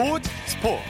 스포츠 0.00 0.30
스포츠. 0.46 0.82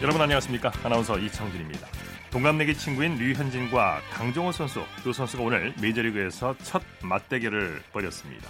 여러분 0.00 0.20
안녕하십니까? 0.22 0.70
아나운서 0.84 1.18
이창진입니다. 1.18 1.88
동갑내기 2.30 2.76
친구인 2.76 3.16
류현진과 3.16 4.02
강정호 4.12 4.52
선수 4.52 4.84
두 5.02 5.12
선수가 5.12 5.42
오늘 5.42 5.74
메이저리그에서 5.82 6.54
첫 6.58 6.80
맞대결을 7.02 7.82
벌였습니다. 7.92 8.48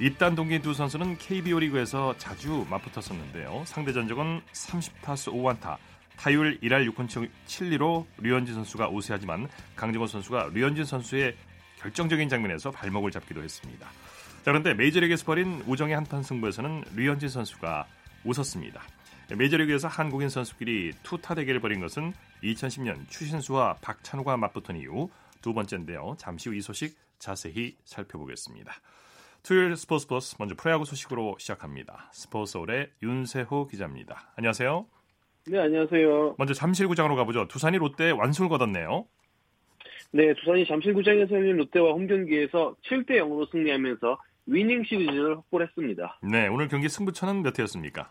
입단 0.00 0.34
동기인 0.34 0.62
두 0.62 0.72
선수는 0.72 1.18
KBO 1.18 1.58
리그에서 1.58 2.16
자주 2.16 2.66
맞붙었었는데요. 2.70 3.64
상대 3.66 3.92
전적은 3.92 4.40
30타수 4.54 5.34
5안타 5.34 5.76
타율 6.16 6.58
1할 6.60 6.90
6푼 6.90 7.28
7리로 7.46 8.06
류현진 8.16 8.54
선수가 8.54 8.88
우세하지만 8.88 9.48
강정호 9.76 10.06
선수가 10.06 10.52
류현진 10.54 10.86
선수의 10.86 11.36
결정적인 11.86 12.28
장면에서 12.28 12.72
발목을 12.72 13.12
잡기도 13.12 13.42
했습니다. 13.44 13.86
자, 13.86 13.92
그런데 14.50 14.74
메이저리그에서 14.74 15.24
벌인 15.24 15.62
우정의 15.66 15.94
한판 15.94 16.24
승부에서는 16.24 16.82
류현진 16.96 17.28
선수가 17.28 17.86
웃었습니다. 18.24 18.82
메이저리그에서 19.36 19.86
한국인 19.86 20.28
선수끼리 20.28 20.92
투타 21.04 21.36
대결을 21.36 21.60
벌인 21.60 21.80
것은 21.80 22.12
2010년 22.42 23.08
추신수와 23.08 23.76
박찬호가 23.82 24.36
맞붙은 24.36 24.76
이후 24.76 25.10
두 25.40 25.54
번째인데요. 25.54 26.16
잠시 26.18 26.48
후 26.48 26.56
이 26.56 26.60
소식 26.60 26.96
자세히 27.20 27.76
살펴보겠습니다. 27.84 28.72
토요일 29.44 29.76
스포츠 29.76 30.08
버스 30.08 30.34
먼저 30.40 30.56
프로야구 30.56 30.84
소식으로 30.84 31.36
시작합니다. 31.38 32.10
스포츠홀의 32.12 32.90
윤세호 33.00 33.68
기자입니다. 33.68 34.32
안녕하세요. 34.36 34.86
네, 35.46 35.60
안녕하세요. 35.60 36.34
먼저 36.36 36.52
잠실구장으로 36.52 37.14
가보죠. 37.14 37.46
두산이 37.46 37.78
롯데 37.78 38.10
완승을 38.10 38.48
거뒀네요. 38.48 39.06
네, 40.12 40.34
두산이 40.34 40.66
잠실구장에서 40.66 41.34
열린 41.34 41.56
롯데와 41.56 41.92
홈 41.92 42.06
경기에서 42.06 42.74
7대 42.88 43.12
0으로 43.12 43.50
승리하면서 43.50 44.18
위닝 44.46 44.84
시리즈를 44.84 45.36
확보를 45.38 45.66
했습니다. 45.66 46.18
네, 46.22 46.48
오늘 46.48 46.68
경기 46.68 46.88
승부처는 46.88 47.42
몇 47.42 47.58
회였습니까? 47.58 48.10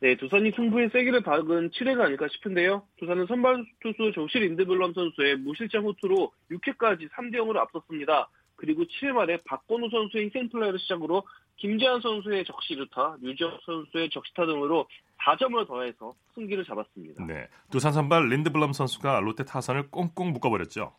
네, 0.00 0.16
두산이 0.16 0.50
승부의 0.56 0.90
세기를 0.90 1.22
박은 1.22 1.70
7회가 1.70 2.00
아닐까 2.02 2.26
싶은데요. 2.28 2.82
두산은 2.98 3.26
선발 3.26 3.64
투수 3.80 4.12
조실 4.12 4.42
인드블럼 4.42 4.92
선수의 4.94 5.36
무실점 5.36 5.84
호투로 5.84 6.32
6회까지 6.50 7.08
3대 7.10 7.36
0으로 7.36 7.58
앞섰습니다. 7.58 8.28
그리고 8.56 8.82
7회 8.82 9.12
말에 9.12 9.38
박건우 9.44 9.90
선수의 9.90 10.26
희생플라이를 10.26 10.78
시작으로 10.80 11.24
김재환 11.56 12.00
선수의 12.00 12.44
적시루타, 12.44 13.16
유지혁 13.22 13.60
선수의 13.64 14.10
적시타 14.10 14.46
등으로 14.46 14.86
4점을 15.24 15.66
더해서 15.66 16.14
승기를 16.34 16.64
잡았습니다. 16.64 17.24
네, 17.24 17.46
두산 17.70 17.92
선발 17.92 18.28
린드블럼 18.28 18.72
선수가 18.72 19.20
롯데 19.20 19.44
타선을 19.44 19.90
꽁꽁 19.90 20.32
묶어버렸죠. 20.32 20.92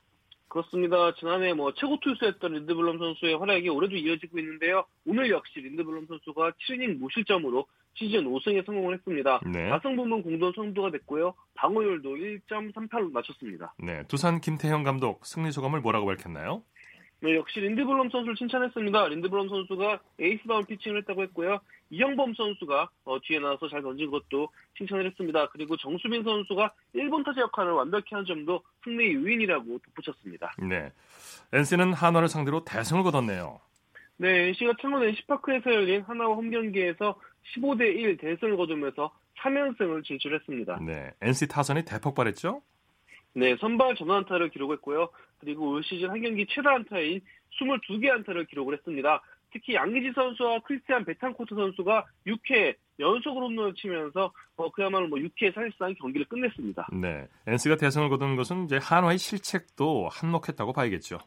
그렇습니다. 0.53 1.15
지난해 1.15 1.51
뭐 1.53 1.73
최고 1.73 1.97
투수였던 1.99 2.53
린드블럼 2.53 2.99
선수의 2.99 3.39
활약이 3.39 3.69
올해도 3.69 3.95
이어지고 3.95 4.37
있는데요. 4.37 4.85
오늘 5.03 5.31
역시 5.31 5.59
린드블럼 5.59 6.05
선수가 6.05 6.51
7이닝 6.51 6.99
무실점으로 6.99 7.65
시즌 7.95 8.25
5승에 8.25 8.63
성공을 8.63 8.95
했습니다. 8.95 9.41
네. 9.51 9.69
다승 9.71 9.95
부문 9.95 10.21
공동 10.21 10.51
선두가 10.53 10.91
됐고요. 10.91 11.33
방어율도 11.55 12.09
1.38로 12.09 13.11
낮췄습니다. 13.11 13.73
네, 13.79 14.03
두산 14.07 14.41
김태형 14.41 14.83
감독 14.83 15.25
승리 15.25 15.51
소감을 15.51 15.81
뭐라고 15.81 16.05
밝혔나요? 16.05 16.63
네, 17.23 17.37
역시 17.37 17.61
린드블럼 17.61 18.09
선수를 18.09 18.35
칭찬했습니다. 18.35 19.07
린드블럼 19.07 19.47
선수가 19.47 20.01
에이스다운 20.19 20.65
피칭을 20.65 20.97
했다고 20.99 21.23
했고요. 21.23 21.57
이영범 21.89 22.33
선수가 22.33 22.89
어, 23.05 23.17
뒤에 23.21 23.39
나와서 23.39 23.69
잘 23.69 23.81
던진 23.81 24.11
것도 24.11 24.49
칭찬을 24.77 25.05
했습니다. 25.05 25.47
그리고 25.47 25.77
정수빈 25.77 26.21
선수가 26.23 26.73
1번 26.93 27.23
타자 27.23 27.39
역할을 27.39 27.71
완벽히 27.71 28.13
한 28.13 28.25
점도 28.25 28.61
승리의 28.83 29.13
요인이라고 29.13 29.79
덧붙였습니다. 29.79 30.53
네, 30.67 30.91
NC는 31.53 31.93
한화를 31.93 32.27
상대로 32.27 32.65
대승을 32.65 33.03
거뒀네요. 33.03 33.61
네, 34.17 34.47
NC가 34.47 34.73
창원 34.81 35.03
NC파크에서 35.03 35.73
열린 35.73 36.01
하나와 36.01 36.35
홈 36.35 36.51
경기에서 36.51 37.17
15대 37.55 37.83
1 37.83 38.17
대승을 38.17 38.57
거두면서 38.57 39.13
3연승을 39.37 40.03
진출했습니다. 40.03 40.79
네, 40.85 41.11
NC 41.21 41.47
타선이 41.47 41.85
대폭발했죠? 41.85 42.61
네, 43.35 43.55
선발 43.57 43.95
전원 43.95 44.17
안타를 44.19 44.49
기록했고요. 44.49 45.09
그리고 45.43 45.71
올 45.71 45.83
시즌 45.83 46.09
한 46.09 46.21
경기 46.21 46.45
최다 46.47 46.73
안타인 46.73 47.21
22개 47.59 48.09
안타를 48.09 48.45
기록을 48.45 48.75
했습니다. 48.75 49.21
특히 49.51 49.75
양기지 49.75 50.13
선수와 50.15 50.59
크리스티안 50.61 51.05
베탄코트 51.05 51.53
선수가 51.53 52.05
6회 52.25 52.75
연속으로 52.99 53.47
홈런을 53.47 53.75
치면서 53.75 54.31
어, 54.55 54.71
그야말로 54.71 55.07
뭐 55.07 55.19
6회 55.19 55.53
사실상 55.53 55.93
경기를 55.95 56.25
끝냈습니다. 56.27 56.87
네, 56.93 57.27
NC가 57.45 57.75
대승을 57.77 58.09
거둔 58.09 58.35
것은 58.35 58.65
이제 58.65 58.79
한화의 58.81 59.17
실책도 59.19 60.09
한몫했다고 60.11 60.73
봐야겠죠. 60.73 61.19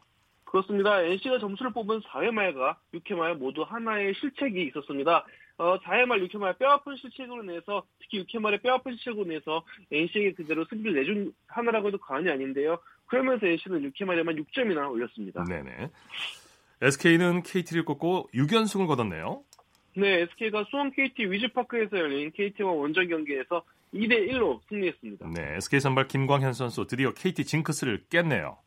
그렇습니다. 0.43 1.01
NC가 1.01 1.39
점수를 1.39 1.71
뽑은 1.73 2.01
4회 2.01 2.31
말과 2.31 2.77
6회 2.93 3.15
말 3.15 3.35
모두 3.35 3.63
하나의 3.63 4.13
실책이 4.15 4.67
있었습니다. 4.67 5.25
어, 5.57 5.79
4회 5.79 6.05
말 6.05 6.19
6회 6.21 6.37
말 6.37 6.53
뼈아픈 6.53 6.95
실책으로 6.95 7.43
내서 7.43 7.83
특히 7.99 8.23
6회 8.23 8.39
말에 8.39 8.57
뼈아픈 8.57 8.95
실책으로 8.95 9.25
내서 9.25 9.63
NC에게 9.91 10.33
그대로 10.33 10.65
승리를 10.65 10.93
내준 10.93 11.33
하나라고 11.47 11.87
해도 11.87 11.97
과언이 11.97 12.29
아닌데요. 12.29 12.77
그러면서 13.07 13.47
NC는 13.47 13.91
6회 13.91 14.05
말에만 14.05 14.35
6점이나 14.35 14.91
올렸습니다. 14.91 15.43
네네. 15.43 15.89
SK는 16.81 17.43
KT를 17.43 17.85
꺾고 17.85 18.29
6연승을 18.33 18.87
거뒀네요. 18.87 19.43
네, 19.95 20.21
SK가 20.21 20.65
수원 20.69 20.91
KT 20.91 21.31
위즈파크에서 21.31 21.97
열린 21.97 22.31
KT와 22.31 22.71
원정 22.71 23.07
경기에서 23.07 23.63
2대 23.93 24.29
1로 24.31 24.59
승리했습니다. 24.69 25.27
네, 25.33 25.55
SK 25.55 25.79
선발 25.79 26.07
김광현 26.07 26.53
선수 26.53 26.85
드디어 26.85 27.13
KT 27.13 27.45
징크스를 27.45 28.03
깼네요. 28.09 28.57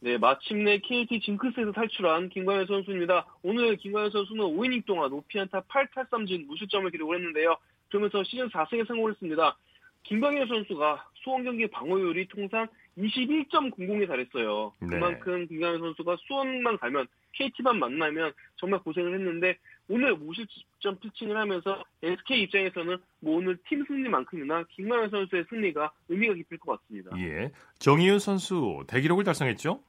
네, 0.00 0.18
마침내 0.18 0.78
KT 0.78 1.20
징크스에서 1.20 1.70
탈출한 1.70 2.28
김광현 2.30 2.66
선수입니다. 2.66 3.26
오늘 3.44 3.76
김광현 3.76 4.10
선수는 4.10 4.44
5이닝 4.44 4.84
동안 4.84 5.10
5피안타 5.12 5.68
8탈삼진 5.68 6.48
무실점을 6.48 6.90
기록을 6.90 7.18
했는데요. 7.18 7.56
그러면서 7.88 8.24
시즌 8.24 8.48
4승에 8.48 8.84
성공을 8.88 9.12
했습니다. 9.12 9.56
김광현 10.02 10.48
선수가 10.48 11.10
수원 11.22 11.44
경기 11.44 11.68
방어율이 11.68 12.26
통상 12.26 12.66
21.00에 12.98 14.06
달했어요. 14.06 14.72
네. 14.80 14.88
그만큼 14.88 15.46
김광현 15.46 15.80
선수가 15.80 16.16
수원만 16.26 16.76
가면 16.78 17.06
KT만 17.32 17.78
만나면 17.78 18.32
정말 18.56 18.80
고생을 18.80 19.14
했는데 19.14 19.56
오늘 19.88 20.14
무실점 20.14 20.98
피칭을 21.00 21.36
하면서 21.36 21.82
SK 22.02 22.42
입장에서는 22.42 22.98
뭐 23.20 23.36
오늘 23.36 23.56
팀 23.68 23.84
승리만큼이나 23.86 24.64
김광현 24.70 25.10
선수의 25.10 25.44
승리가 25.48 25.92
의미가 26.08 26.34
깊을 26.34 26.58
것 26.58 26.80
같습니다. 26.80 27.10
예, 27.18 27.50
정희윤 27.78 28.18
선수 28.18 28.84
대기록을 28.86 29.24
달성했죠? 29.24 29.80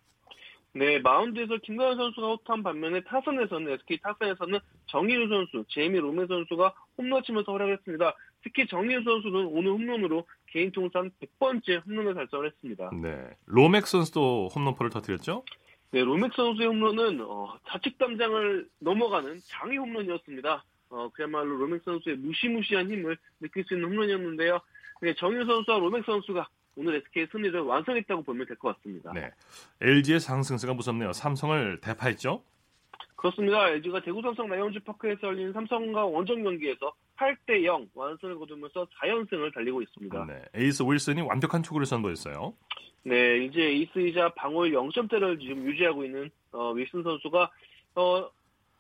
네, 0.75 0.99
마운드에서 0.99 1.57
김광현 1.57 1.97
선수가 1.97 2.27
호투한 2.27 2.63
반면에 2.63 3.01
타선에서는 3.01 3.71
SK 3.73 3.99
타선에서는 3.99 4.59
정희윤 4.87 5.29
선수, 5.29 5.63
제이미 5.67 5.99
로메 5.99 6.25
선수가 6.25 6.73
홈런 6.97 7.21
치면서 7.23 7.51
활약을 7.51 7.73
했습니다. 7.73 8.15
특히 8.43 8.67
정희윤 8.67 9.03
선수는 9.03 9.45
오늘 9.47 9.71
홈런으로 9.71 10.27
개인 10.47 10.71
통산 10.71 11.09
100번째 11.21 11.85
홈런을 11.87 12.13
달성을 12.13 12.45
했습니다. 12.47 12.89
네, 13.01 13.29
로맥 13.45 13.87
선수도 13.87 14.49
홈런포를 14.53 14.89
터뜨렸죠? 14.91 15.43
네, 15.91 16.03
로맥 16.03 16.33
선수의 16.33 16.67
홈런은 16.67 17.21
어, 17.21 17.57
좌측 17.67 17.97
담장을 17.97 18.67
넘어가는 18.79 19.39
장애 19.45 19.77
홈런이었습니다. 19.77 20.63
어, 20.89 21.09
그야말로 21.13 21.55
로맥 21.57 21.81
선수의 21.83 22.17
무시무시한 22.17 22.89
힘을 22.91 23.17
느낄 23.39 23.63
수 23.65 23.73
있는 23.75 23.89
홈런이었는데요. 23.89 24.59
네, 25.01 25.13
정희윤 25.15 25.45
선수와 25.47 25.79
로맥 25.79 26.03
선수가 26.05 26.47
오늘 26.75 26.95
SK의 26.95 27.27
승리를 27.31 27.59
완성했다고 27.61 28.23
보면 28.23 28.47
될 28.47 28.57
것 28.57 28.75
같습니다. 28.75 29.11
네, 29.13 29.29
LG의 29.81 30.19
상승세가 30.19 30.73
무섭네요. 30.73 31.13
삼성을 31.13 31.79
대파했죠? 31.81 32.43
그렇습니다. 33.23 33.69
LG가 33.69 34.01
대구 34.01 34.21
삼성 34.21 34.49
라이온즈 34.49 34.79
파크에서 34.83 35.27
열린 35.27 35.53
삼성과 35.53 36.05
원정 36.07 36.43
경기에서 36.43 36.91
8대 37.15 37.63
0 37.63 37.87
완승을 37.93 38.37
거두면서 38.37 38.85
4연승을 39.01 39.53
달리고 39.53 39.81
있습니다. 39.81 40.25
네, 40.25 40.41
에이스 40.53 40.83
윌슨이 40.83 41.21
완벽한 41.21 41.63
투구를 41.63 41.85
선보였어요. 41.85 42.53
네, 43.03 43.45
이제 43.45 43.61
에이스이자 43.61 44.33
방어율 44.33 44.73
0점대를 44.73 45.39
지금 45.39 45.63
유지하고 45.65 46.03
있는 46.03 46.29
어, 46.51 46.71
윌슨 46.71 47.01
선수가 47.01 47.49
어, 47.95 48.29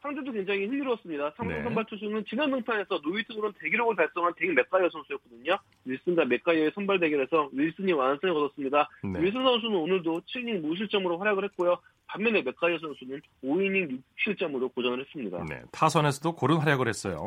상대도 0.03 0.33
굉장히 0.33 0.65
흥미로웠습니다. 0.65 1.31
삼성 1.37 1.57
네. 1.57 1.63
선발 1.63 1.85
투수는 1.85 2.25
지난 2.29 2.51
등판에서 2.51 2.99
노히트노런 3.03 3.53
대기록을 3.57 3.95
달성한 3.95 4.33
데릭 4.35 4.53
맥가이어 4.53 4.89
선수였거든요. 4.89 5.57
윌슨과 5.85 6.25
맥가이어의 6.25 6.71
선발 6.75 6.99
대결에서 6.99 7.49
윌슨이 7.53 7.93
완승을 7.93 8.33
거뒀습니다. 8.33 8.89
네. 9.01 9.21
윌슨 9.21 9.43
선수는 9.43 9.75
오늘도 9.75 10.21
7이닝 10.21 10.59
무실점으로 10.59 11.17
활약을 11.17 11.45
했고요. 11.45 11.77
반면에 12.07 12.41
맥가이어 12.41 12.79
선수는 12.79 13.21
5이닝 13.45 14.01
6실점으로 14.19 14.75
고전을 14.75 14.99
했습니다. 14.99 15.43
네, 15.49 15.61
타선에서도 15.71 16.35
고른 16.35 16.57
활약을 16.57 16.89
했어요. 16.89 17.25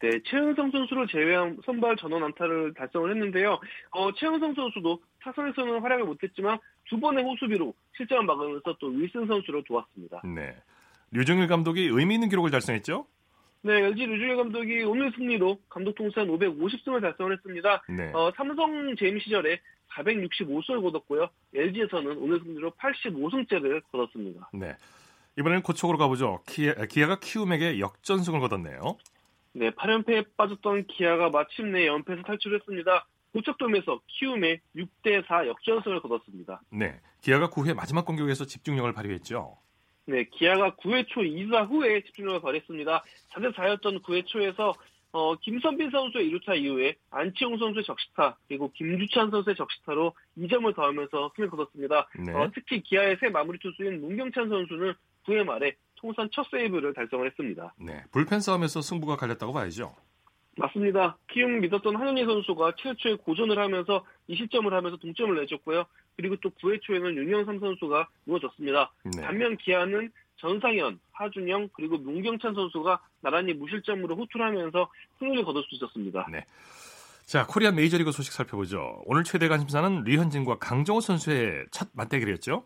네, 0.00 0.10
최은성 0.24 0.70
선수를 0.70 1.08
제외한 1.08 1.58
선발 1.66 1.96
전원 1.96 2.24
안타를 2.24 2.72
달성을 2.72 3.10
했는데요. 3.10 3.60
어, 3.90 4.12
최은성 4.12 4.54
선수도 4.54 5.02
타선에서는 5.20 5.80
활약을 5.80 6.04
못했지만 6.04 6.58
두 6.88 6.98
번의 6.98 7.22
호수비로 7.22 7.74
실점을 7.96 8.24
막으면서 8.24 8.76
또 8.80 8.86
윌슨 8.88 9.26
선수를 9.26 9.62
도왔습니다. 9.64 10.22
네, 10.24 10.56
류정일 11.10 11.46
감독이 11.46 11.86
의미 11.86 12.14
있는 12.14 12.28
기록을 12.28 12.50
달성했죠? 12.50 13.06
네, 13.62 13.72
LG 13.72 14.06
류중일 14.06 14.36
감독이 14.36 14.82
오늘 14.82 15.12
승리로 15.16 15.58
감독 15.68 15.94
통산 15.94 16.28
550승을 16.28 17.00
달성을 17.00 17.32
했습니다. 17.32 17.82
네, 17.88 18.12
어, 18.12 18.30
삼성 18.36 18.94
재임 18.96 19.18
시절에 19.18 19.60
465승을 19.94 20.82
거뒀고요. 20.82 21.28
LG에서는 21.54 22.18
오늘 22.18 22.40
승리로 22.40 22.72
85승째를 22.72 23.82
거뒀습니다. 23.90 24.50
네. 24.52 24.76
이번에는 25.38 25.62
고척으로 25.62 25.98
가보죠. 25.98 26.42
기아, 26.46 26.74
기아가 26.88 27.18
키움에게 27.18 27.78
역전승을 27.80 28.40
거뒀네요. 28.40 28.96
네, 29.52 29.70
8연패에 29.70 30.36
빠졌던 30.36 30.86
기아가 30.86 31.30
마침내 31.30 31.86
연패에서 31.86 32.22
탈출했습니다. 32.22 33.06
고척돔에서 33.32 34.00
키움의 34.06 34.60
9대4 34.76 35.46
역전승을 35.48 36.00
거뒀습니다. 36.00 36.60
네, 36.70 37.00
기아가 37.20 37.48
9회 37.48 37.74
마지막 37.74 38.04
공격에서 38.04 38.46
집중력을 38.46 38.92
발휘했죠. 38.92 39.56
네, 40.08 40.24
기아가 40.24 40.74
9회 40.76 41.06
초 41.08 41.20
2사 41.20 41.68
후에 41.68 42.00
집중력을 42.00 42.40
발휘했습니다. 42.40 43.04
4대 43.30 43.54
4였던 43.54 44.02
9회 44.02 44.26
초에서 44.26 44.74
어, 45.12 45.34
김선빈 45.36 45.90
선수의 45.90 46.30
1루타 46.30 46.56
이후에 46.56 46.94
안치홍 47.10 47.58
선수의 47.58 47.84
적시타 47.84 48.38
그리고 48.48 48.72
김주찬 48.72 49.30
선수의 49.30 49.54
적시타로 49.56 50.14
2점을 50.38 50.74
더하면서 50.74 51.32
승을 51.36 51.50
거뒀습니다. 51.50 52.08
네. 52.24 52.32
어, 52.32 52.50
특히 52.54 52.80
기아의 52.80 53.18
새 53.20 53.28
마무리 53.28 53.58
투수인 53.58 54.00
문경찬 54.00 54.48
선수는 54.48 54.94
9회 55.26 55.44
말에 55.44 55.76
통산 55.96 56.28
첫 56.32 56.46
세이브를 56.50 56.94
달성을 56.94 57.26
했습니다. 57.26 57.74
네, 57.78 58.02
불펜 58.10 58.40
싸움에서 58.40 58.80
승부가 58.80 59.16
갈렸다고 59.16 59.52
봐야죠. 59.52 59.94
맞습니다. 60.58 61.16
키움 61.28 61.60
믿었던 61.60 61.96
한현희 61.96 62.24
선수가 62.24 62.72
7초에 62.72 63.22
고전을 63.22 63.58
하면서 63.58 64.04
20점을 64.28 64.68
하면서 64.70 64.96
동점을 64.96 65.34
내줬고요. 65.36 65.84
그리고 66.16 66.36
또 66.36 66.50
9회 66.50 66.82
초에는 66.82 67.16
윤영삼 67.16 67.60
선수가 67.60 68.08
무너졌습니다. 68.24 68.92
네. 69.16 69.22
반면 69.22 69.56
기아는 69.56 70.10
전상현, 70.40 70.98
하준영 71.12 71.70
그리고 71.72 71.98
문경찬 71.98 72.54
선수가 72.54 73.00
나란히 73.20 73.54
무실점으로 73.54 74.16
호투를 74.16 74.46
하면서 74.46 74.90
승리를 75.18 75.44
거둘 75.44 75.62
수 75.64 75.76
있었습니다. 75.76 76.26
네. 76.30 76.44
자, 77.24 77.46
코리안 77.46 77.76
메이저리그 77.76 78.10
소식 78.10 78.32
살펴보죠. 78.32 79.02
오늘 79.04 79.22
최대 79.22 79.48
관심사는 79.48 80.02
류현진과 80.04 80.58
강정호 80.58 81.00
선수의 81.00 81.66
첫 81.70 81.88
맞대결이었죠. 81.92 82.64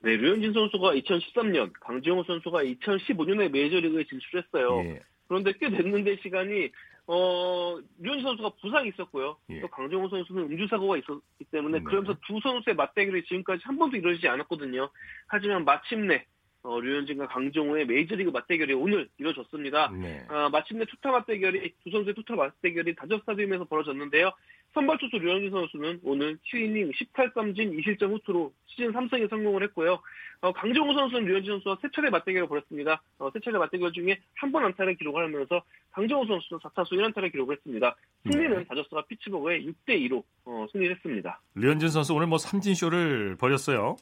네, 0.00 0.16
류현진 0.16 0.52
선수가 0.52 0.94
2013년, 0.94 1.72
강정호 1.80 2.24
선수가 2.24 2.64
2015년에 2.64 3.50
메이저리그에 3.50 4.04
진출했어요. 4.04 4.80
예. 4.84 5.02
그런데 5.32 5.52
꽤 5.58 5.70
됐는데 5.70 6.16
시간이 6.16 6.70
어 7.06 7.78
류현진 7.98 8.22
선수가 8.22 8.50
부상이 8.60 8.90
있었고요. 8.90 9.38
예. 9.48 9.60
또 9.60 9.68
강정호 9.68 10.10
선수는 10.10 10.42
음주 10.42 10.66
사고가 10.68 10.98
있었기 10.98 11.44
때문에 11.50 11.78
네. 11.78 11.84
그러면서 11.84 12.14
두 12.26 12.38
선수의 12.40 12.76
맞대결이 12.76 13.24
지금까지 13.24 13.62
한 13.64 13.78
번도 13.78 13.96
이루어지지 13.96 14.28
않았거든요. 14.28 14.90
하지만 15.26 15.64
마침내 15.64 16.26
어, 16.64 16.78
류현진과 16.78 17.28
강정호의 17.28 17.86
메이저리그 17.86 18.30
맞대결이 18.30 18.74
오늘 18.74 19.08
이루어졌습니다. 19.16 19.90
네. 19.90 20.24
아, 20.28 20.50
마침내 20.50 20.84
투타 20.84 21.10
맞대결이 21.10 21.74
두 21.82 21.90
선수의 21.90 22.14
투타 22.14 22.36
맞대결이 22.36 22.94
다저 22.94 23.18
스타디움에서 23.20 23.64
벌어졌는데요. 23.64 24.30
선발 24.74 24.98
투수 24.98 25.18
류현진 25.18 25.50
선수는 25.50 26.00
오늘 26.02 26.38
7이닝 26.50 26.92
18삼진 26.94 27.78
2실점 27.78 28.10
후투로 28.12 28.52
시즌 28.66 28.92
3승에 28.92 29.28
성공을 29.28 29.62
했고요. 29.64 30.00
어, 30.40 30.52
강정호 30.52 30.94
선수는 30.94 31.26
류현진 31.26 31.52
선수와 31.52 31.78
세 31.82 31.88
차례 31.94 32.08
맞대결을 32.10 32.48
벌였습니다. 32.48 33.02
어, 33.18 33.30
세 33.30 33.38
차례 33.40 33.58
맞대결 33.58 33.92
중에 33.92 34.18
한 34.34 34.50
번 34.50 34.64
안타를 34.64 34.96
기록을 34.96 35.24
하면서 35.24 35.62
강정호 35.92 36.26
선수는 36.26 36.60
4타수 36.60 36.92
1안타를 36.92 37.30
기록을 37.32 37.56
했습니다. 37.56 37.96
승리는 38.30 38.58
네. 38.58 38.64
다저스가 38.64 39.04
피츠버그에 39.06 39.66
6대 39.66 40.08
2로 40.08 40.22
어, 40.46 40.66
승리를 40.72 40.94
했습니다. 40.96 41.40
류현진 41.54 41.88
선수 41.90 42.14
오늘 42.14 42.26
뭐 42.26 42.38
삼진 42.38 42.74
쇼를 42.74 43.36
벌였어요. 43.36 43.96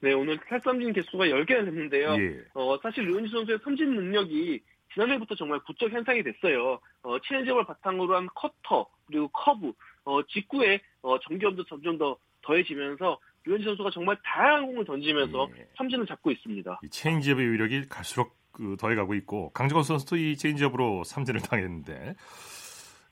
네, 0.00 0.12
오늘 0.12 0.38
탈삼진 0.38 0.92
개수가 0.92 1.24
10개나 1.24 1.64
됐는데요. 1.64 2.14
예. 2.18 2.44
어, 2.52 2.78
사실 2.82 3.04
류현진 3.04 3.28
선수의 3.32 3.58
삼진 3.64 3.94
능력이 3.94 4.60
지난해부터 4.92 5.34
정말 5.34 5.60
부쩍 5.66 5.90
향상이 5.90 6.22
됐어요. 6.22 6.78
어, 7.02 7.18
체인지업을 7.20 7.64
바탕으로 7.64 8.14
한 8.14 8.28
커터, 8.34 8.86
그리고 9.06 9.28
커브, 9.28 9.72
어, 10.04 10.22
직구에 10.26 10.80
어, 11.02 11.18
정교함도 11.20 11.64
점점 11.64 11.98
더 11.98 12.16
더해지면서 12.42 13.18
류현진 13.44 13.66
선수가 13.70 13.90
정말 13.90 14.16
다양한 14.24 14.66
공을 14.66 14.84
던지면서 14.84 15.48
예. 15.58 15.66
삼진을 15.76 16.06
잡고 16.06 16.30
있습니다. 16.30 16.80
이 16.82 16.88
체인지업의 16.88 17.52
위력이 17.52 17.88
갈수록 17.88 18.36
그 18.52 18.76
더해가고 18.78 19.14
있고 19.14 19.50
강정호 19.52 19.82
선수도 19.82 20.16
이 20.16 20.36
체인지업으로 20.36 21.04
삼진을 21.04 21.40
당했는데 21.40 22.14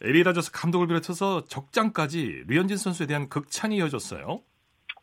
LA 0.01 0.25
다저스 0.25 0.53
감독을 0.53 0.87
비롯해서 0.87 1.45
적장까지 1.45 2.45
류현진 2.47 2.77
선수에 2.77 3.07
대한 3.07 3.29
극찬이 3.29 3.77
이어졌어요. 3.77 4.43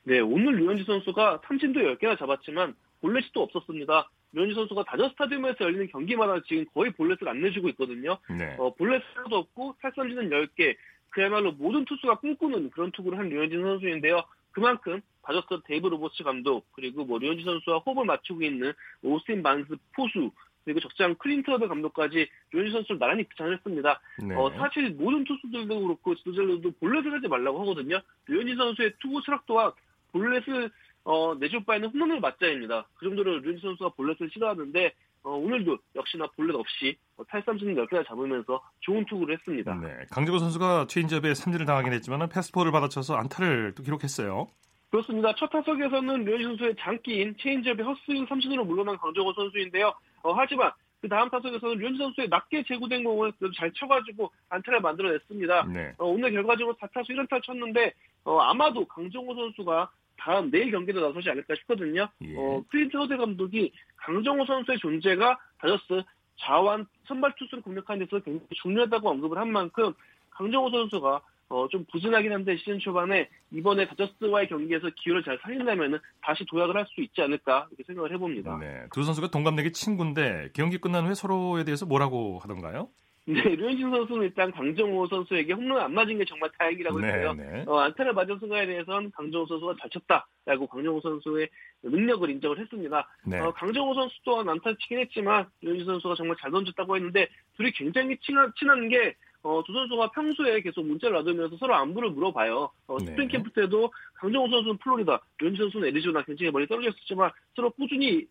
네, 0.03 0.19
오늘 0.19 0.57
류현진 0.57 0.85
선수가 0.85 1.41
삼진도 1.45 1.79
10개나 1.79 2.17
잡았지만 2.17 2.75
볼넷이 3.01 3.29
또 3.33 3.43
없었습니다. 3.43 4.09
류현진 4.33 4.55
선수가 4.55 4.83
다저 4.85 5.09
스타디움에서 5.09 5.57
열리는 5.61 5.87
경기마다 5.87 6.41
지금 6.47 6.65
거의 6.73 6.91
볼넷을 6.91 7.27
안 7.27 7.41
내주고 7.41 7.69
있거든요. 7.69 8.17
네. 8.29 8.55
어, 8.57 8.73
볼넷 8.75 9.01
하나도 9.15 9.37
없고 9.37 9.75
탈삼진은 9.81 10.29
10개. 10.29 10.75
그야말로 11.09 11.51
모든 11.53 11.85
투수가 11.85 12.19
꿈꾸는 12.19 12.69
그런 12.71 12.91
투구를 12.91 13.17
한 13.17 13.29
류현진 13.29 13.61
선수인데요. 13.61 14.23
그만큼 14.51 15.01
다저스 15.23 15.61
데이브 15.65 15.87
로버츠 15.87 16.23
감독 16.23 16.65
그리고 16.71 17.05
뭐 17.05 17.19
류현진 17.19 17.45
선수와 17.45 17.79
호흡을 17.79 18.05
맞추고 18.05 18.41
있는 18.41 18.73
오스틴 19.03 19.43
반스 19.43 19.75
포수 19.95 20.31
그리고 20.65 20.79
적장 20.81 21.15
클린트 21.15 21.46
허들 21.46 21.67
감독까지 21.67 22.27
류현진 22.51 22.73
선수를 22.73 22.99
나란히 22.99 23.23
극찬을 23.23 23.55
했습니다. 23.55 24.01
네. 24.23 24.35
어, 24.35 24.51
사실 24.51 24.91
모든 24.91 25.23
투수들도 25.23 25.81
그렇고 25.81 26.15
지도자들도 26.15 26.71
볼넷을 26.79 27.13
하지 27.13 27.27
말라고 27.27 27.61
하거든요. 27.61 27.99
류현진 28.27 28.57
선수의 28.57 28.93
투구 28.99 29.21
철학 29.23 29.45
또한 29.45 29.71
볼넷을 30.11 30.69
어, 31.05 31.33
내줄 31.39 31.63
바에는 31.63 31.89
홈런을 31.89 32.19
맞자입니다. 32.19 32.87
그 32.95 33.05
정도로 33.05 33.39
류현진 33.39 33.61
선수가 33.61 33.89
볼넷을 33.95 34.29
싫어하는데 34.31 34.93
어, 35.23 35.31
오늘도 35.31 35.77
역시나 35.95 36.27
볼넷 36.35 36.55
없이 36.55 36.97
어, 37.17 37.23
탈삼진 37.25 37.75
10개나 37.75 38.07
잡으면서 38.07 38.61
좋은 38.81 39.05
투구를 39.05 39.35
했습니다. 39.35 39.75
네. 39.75 40.05
강정호 40.11 40.39
선수가 40.39 40.87
체인지업에 40.87 41.33
삼진을 41.33 41.65
당하긴 41.65 41.93
했지만 41.93 42.27
패스트볼을 42.29 42.71
받아쳐서 42.71 43.15
안타를 43.15 43.73
또 43.75 43.83
기록했어요. 43.83 44.47
그렇습니다. 44.89 45.35
첫 45.35 45.49
타석에서는 45.49 46.25
류현진 46.25 46.47
선수의 46.49 46.75
장기인 46.79 47.35
체인지업에 47.39 47.85
헛스윙 47.85 48.25
삼진으로 48.27 48.65
물러난 48.65 48.97
강정호 48.97 49.33
선수인데요. 49.33 49.93
어, 50.23 50.33
하지만 50.33 50.71
그 51.01 51.07
다음 51.07 51.29
타석에서는 51.29 51.77
류현진 51.77 51.97
선수의 51.99 52.29
낮게 52.29 52.63
제구된 52.67 53.03
공을 53.03 53.31
잘 53.55 53.71
쳐가지고 53.73 54.31
안타를 54.49 54.81
만들어냈습니다. 54.81 55.65
네. 55.65 55.93
어, 55.97 56.05
오늘 56.05 56.31
결과적으로 56.31 56.75
4타수 56.77 57.09
1안타를 57.09 57.43
쳤는데 57.43 57.93
어, 58.23 58.39
아마도 58.39 58.85
강정호 58.85 59.35
선수가 59.35 59.91
다음 60.19 60.51
내일 60.51 60.71
경기도 60.71 60.99
나서지 61.05 61.29
않을까 61.29 61.55
싶거든요. 61.55 62.07
예. 62.21 62.35
어, 62.37 62.63
클린트 62.69 62.95
허들 62.97 63.17
감독이 63.17 63.71
강정호 63.97 64.45
선수의 64.45 64.77
존재가 64.79 65.37
다저스 65.59 66.03
자완 66.39 66.85
선발 67.07 67.33
투수를 67.37 67.63
공략하는 67.63 68.05
데서 68.05 68.23
굉장히 68.23 68.47
중요하다고 68.61 69.09
언급을 69.09 69.37
한 69.37 69.51
만큼 69.51 69.93
강정호 70.31 70.69
선수가 70.71 71.21
어, 71.49 71.67
좀 71.69 71.83
부진하긴 71.91 72.31
한데 72.31 72.55
시즌 72.57 72.77
초반에 72.79 73.27
이번에 73.51 73.87
다저스와의 73.87 74.47
경기에서 74.49 74.89
기회를 74.95 75.23
잘 75.23 75.39
살린다면 75.41 75.99
다시 76.21 76.45
도약을 76.45 76.75
할 76.75 76.85
수 76.85 77.01
있지 77.01 77.21
않을까 77.21 77.67
이렇게 77.71 77.83
생각을 77.87 78.13
해봅니다. 78.13 78.57
네. 78.59 78.85
두 78.93 79.03
선수가 79.03 79.31
동갑내기 79.31 79.71
친구인데 79.73 80.49
경기 80.53 80.77
끝난 80.77 81.05
후에 81.07 81.15
서로에 81.15 81.63
대해서 81.63 81.85
뭐라고 81.87 82.39
하던가요? 82.39 82.89
네, 83.29 83.43
류현진 83.43 83.91
선수는 83.91 84.23
일단 84.23 84.51
강정호 84.51 85.05
선수에게 85.05 85.53
홈런 85.53 85.79
안 85.79 85.93
맞은 85.93 86.17
게 86.17 86.25
정말 86.25 86.49
다행이라고 86.57 87.03
했어요. 87.03 87.33
네. 87.33 87.63
어, 87.67 87.77
안타를 87.77 88.13
맞은 88.13 88.39
순간에 88.39 88.65
대해서는 88.65 89.11
강정호 89.11 89.45
선수가 89.45 89.75
잘 89.79 89.89
쳤다라고 89.91 90.65
강정호 90.65 90.99
선수의 90.99 91.47
능력을 91.83 92.27
인정을 92.27 92.57
했습니다. 92.57 93.07
네. 93.27 93.39
어, 93.39 93.51
강정호 93.51 93.93
선수 93.93 94.15
또한 94.25 94.49
안타 94.49 94.73
치긴 94.73 94.97
했지만 94.97 95.45
류현진 95.61 95.85
선수가 95.85 96.15
정말 96.15 96.37
잘 96.41 96.49
던졌다고 96.49 96.95
했는데 96.95 97.27
둘이 97.55 97.71
굉장히 97.73 98.17
친한, 98.17 98.51
친한 98.57 98.89
게 98.89 99.15
어, 99.43 99.61
두 99.63 99.73
선수가 99.73 100.09
평소에 100.09 100.61
계속 100.61 100.83
문자를 100.87 101.17
나누면서 101.17 101.57
서로 101.57 101.75
안부를 101.75 102.09
물어봐요. 102.09 102.71
어, 102.87 102.97
네. 102.97 103.05
스프링 103.05 103.27
캠프 103.27 103.51
때도 103.51 103.93
강정호 104.15 104.49
선수는 104.49 104.77
플로리다, 104.79 105.21
류현진 105.37 105.65
선수는 105.65 105.87
애리조나 105.89 106.23
굉장히 106.23 106.51
멀리 106.51 106.65
떨어졌었지만 106.65 107.29
서로 107.55 107.69
꾸준히 107.69 108.25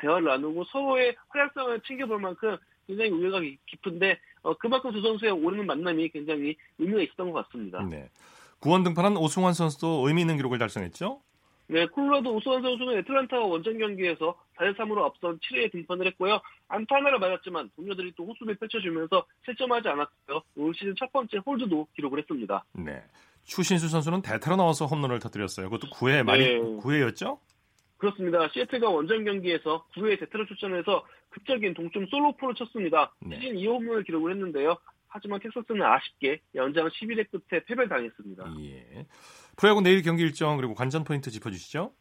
대화를 0.00 0.28
나누고 0.28 0.62
서로의 0.66 1.16
활약상을 1.30 1.80
챙겨볼 1.80 2.20
만큼 2.20 2.56
굉장히 2.86 3.10
우애가 3.10 3.40
깊- 3.40 3.64
깊은데 3.66 4.18
어, 4.42 4.54
그만큼 4.56 4.92
두 4.92 5.00
선수의 5.00 5.32
오랜 5.32 5.66
만남이 5.66 6.08
굉장히 6.10 6.56
의미가 6.78 7.02
있었던 7.02 7.30
것 7.32 7.46
같습니다. 7.46 7.82
네. 7.82 8.08
구원 8.60 8.82
등판한 8.82 9.16
오승환 9.16 9.52
선수도 9.54 10.06
의미 10.06 10.22
있는 10.22 10.36
기록을 10.36 10.58
달성했죠? 10.58 11.20
네, 11.66 11.86
콜로라도 11.86 12.34
오스완 12.34 12.60
선수는 12.60 12.98
애틀란타와 12.98 13.46
원정 13.46 13.78
경기에서 13.78 14.36
4대3으로 14.58 15.02
앞선 15.04 15.38
7회에 15.38 15.72
등판을 15.72 16.06
했고요. 16.08 16.38
안타 16.68 16.96
하나를 16.96 17.18
맞았지만 17.18 17.70
동료들이 17.74 18.12
또 18.16 18.26
호수를 18.26 18.56
펼쳐주면서 18.56 19.24
실점하지 19.46 19.88
않았고요. 19.88 20.42
올 20.56 20.74
시즌 20.74 20.94
첫 20.98 21.10
번째 21.10 21.38
홀드도 21.38 21.88
기록을 21.96 22.18
했습니다. 22.18 22.64
네. 22.74 23.02
추신수 23.44 23.88
선수는 23.88 24.20
대타로 24.20 24.56
나와서 24.56 24.84
홈런을 24.84 25.18
터뜨렸어요. 25.20 25.70
그것도 25.70 25.90
9회 25.90 26.22
말이 26.22 26.44
네. 26.44 26.60
9회였죠? 26.60 27.38
그렇습니다. 28.04 28.48
시애틀과 28.52 28.90
원정 28.90 29.24
경기에서 29.24 29.86
9회 29.96 30.20
대타로 30.20 30.44
출전해서 30.46 31.06
극적인 31.30 31.72
동점 31.72 32.06
솔로포를 32.06 32.54
쳤습니다. 32.54 33.14
네. 33.20 33.40
시즌 33.40 33.56
2호 33.56 33.76
홈런을 33.76 34.04
기록을 34.04 34.32
했는데요. 34.32 34.76
하지만 35.08 35.40
텍사스는 35.40 35.80
아쉽게 35.80 36.40
연장 36.54 36.88
11회 36.88 37.30
끝에 37.30 37.62
패배를 37.64 37.88
당했습니다. 37.88 38.56
예. 38.60 39.06
프로야구 39.56 39.80
내일 39.80 40.02
경기 40.02 40.22
일정 40.22 40.56
그리고 40.56 40.74
관전 40.74 41.04
포인트 41.04 41.30
짚어주시죠. 41.30 41.92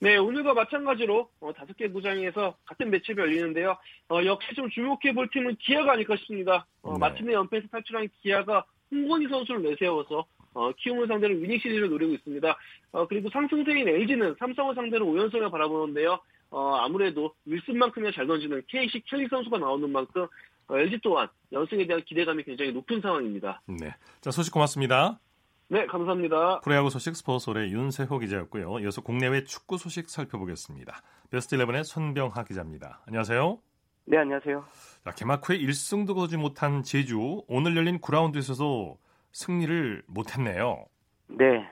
네, 0.00 0.16
오늘과 0.16 0.54
마찬가지로 0.54 1.28
어, 1.40 1.52
다섯 1.52 1.76
개 1.76 1.88
구장에서 1.88 2.56
같은 2.64 2.90
매치업이 2.90 3.20
열리는데요. 3.20 3.76
어, 4.08 4.24
역시 4.24 4.54
좀 4.54 4.70
주목해 4.70 5.12
볼 5.14 5.28
팀은 5.30 5.56
기아가 5.56 5.92
아닐까 5.92 6.16
싶습니다. 6.16 6.66
어, 6.82 6.94
네. 6.94 6.98
마침내 6.98 7.32
연패에서 7.34 7.68
탈출한 7.68 8.08
기아가 8.22 8.64
홍건희 8.90 9.28
선수를 9.28 9.62
내세워서 9.62 10.26
어, 10.58 10.72
키움을 10.72 11.06
상대로 11.06 11.34
위닝 11.34 11.56
시리즈를 11.60 11.88
노리고 11.88 12.14
있습니다. 12.14 12.58
어, 12.90 13.06
그리고 13.06 13.30
상승세인 13.30 13.86
LG는 13.86 14.34
삼성을 14.40 14.74
상대로 14.74 15.06
5연승을 15.06 15.52
바라보는데요. 15.52 16.18
어, 16.50 16.74
아무래도 16.80 17.32
윌슨만큼이나 17.46 18.10
잘 18.12 18.26
던지는 18.26 18.62
KC 18.66 19.02
켈리 19.06 19.28
선수가 19.28 19.58
나오는 19.58 19.88
만큼 19.88 20.26
어, 20.66 20.76
LG 20.76 20.98
또한 21.02 21.28
연승에 21.52 21.86
대한 21.86 22.02
기대감이 22.02 22.42
굉장히 22.42 22.72
높은 22.72 23.00
상황입니다. 23.00 23.62
네. 23.66 23.94
자, 24.20 24.32
소식 24.32 24.52
고맙습니다. 24.52 25.20
네, 25.68 25.86
감사합니다. 25.86 26.60
프로야구 26.60 26.90
소식 26.90 27.14
스포츠홀의 27.14 27.70
윤세호 27.70 28.18
기자였고요. 28.18 28.80
이어서 28.80 29.00
국내외 29.02 29.44
축구 29.44 29.78
소식 29.78 30.10
살펴보겠습니다. 30.10 31.02
베스트 31.30 31.56
11의 31.56 31.84
손병하 31.84 32.42
기자입니다. 32.42 33.02
안녕하세요. 33.06 33.58
네, 34.06 34.16
안녕하세요. 34.16 34.64
자, 35.04 35.10
개막 35.12 35.46
후에 35.48 35.58
1승도 35.58 36.14
거두지 36.14 36.36
못한 36.38 36.82
제주 36.82 37.42
오늘 37.46 37.76
열린 37.76 38.00
9라운드에서도 38.00 38.96
승리를 39.38 40.02
못했네요. 40.08 40.84
네, 41.28 41.68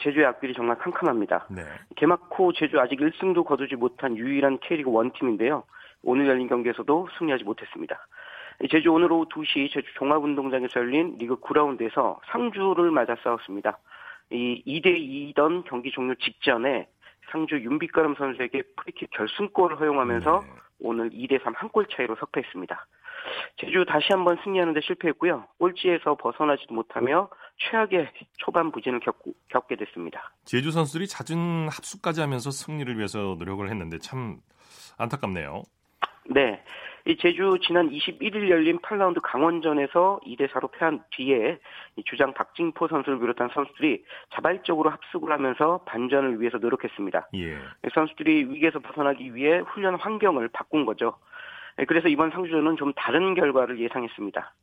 제주의 0.00 0.26
악빌이 0.26 0.52
정말 0.54 0.76
캄캄합니다. 0.78 1.46
네. 1.50 1.62
개막 1.96 2.28
후 2.30 2.52
제주 2.52 2.78
아직 2.78 2.98
1승도 3.00 3.44
거두지 3.46 3.76
못한 3.76 4.16
유일한 4.16 4.58
K리그 4.58 4.90
원팀인데요. 4.90 5.64
오늘 6.02 6.26
열린 6.28 6.48
경기에서도 6.48 7.08
승리하지 7.18 7.44
못했습니다. 7.44 8.06
제주 8.70 8.92
오늘 8.92 9.10
오후 9.12 9.24
2시 9.26 9.72
제주 9.72 9.86
종합운동장에서 9.94 10.80
열린 10.80 11.16
리그 11.18 11.36
9라운드에서 11.40 12.18
상주를 12.30 12.90
맞아 12.90 13.16
싸웠습니다. 13.22 13.78
이 14.30 14.62
2대2던 14.66 15.64
경기 15.64 15.90
종료 15.90 16.14
직전에 16.16 16.86
상주 17.30 17.56
윤빛가름 17.56 18.16
선수에게 18.16 18.62
프리킥 18.76 19.10
결승골을 19.12 19.80
허용하면서 19.80 20.44
네. 20.46 20.52
오늘 20.80 21.10
2대3 21.10 21.54
한 21.54 21.68
골 21.70 21.86
차이로 21.86 22.16
석패했습니다. 22.16 22.86
제주 23.56 23.84
다시 23.86 24.06
한번 24.10 24.38
승리하는데 24.44 24.80
실패했고요. 24.80 25.46
꼴찌에서 25.58 26.16
벗어나지도 26.16 26.74
못하며 26.74 27.28
최악의 27.58 28.10
초반 28.38 28.70
부진을 28.70 29.00
겪고, 29.00 29.32
겪게 29.48 29.76
됐습니다. 29.76 30.32
제주 30.44 30.70
선수들이 30.70 31.08
잦은 31.08 31.68
합수까지 31.68 32.20
하면서 32.20 32.50
승리를 32.50 32.96
위해서 32.96 33.36
노력을 33.38 33.68
했는데 33.68 33.98
참 33.98 34.38
안타깝네요. 34.96 35.62
네. 36.30 36.62
이 37.06 37.16
제주 37.16 37.58
지난 37.62 37.88
21일 37.88 38.50
열린 38.50 38.78
8라운드 38.80 39.20
강원전에서 39.22 40.20
2대 40.26 40.46
4로 40.50 40.70
패한 40.72 41.02
뒤에 41.12 41.58
주장 42.04 42.34
박진포 42.34 42.86
선수를 42.86 43.18
비롯한 43.18 43.48
선수들이 43.54 44.04
자발적으로 44.34 44.90
합숙을 44.90 45.32
하면서 45.32 45.78
반전을 45.86 46.38
위해서 46.38 46.58
노력했습니다. 46.58 47.28
예. 47.34 47.58
선수들이 47.94 48.50
위기에서 48.50 48.80
벗어나기 48.80 49.34
위해 49.34 49.60
훈련 49.60 49.94
환경을 49.94 50.48
바꾼 50.48 50.84
거죠. 50.84 51.14
그래서 51.86 52.08
이번 52.08 52.30
상주전은 52.30 52.76
좀 52.76 52.92
다른 52.94 53.34
결과를 53.34 53.78
예상했습니다. 53.78 54.54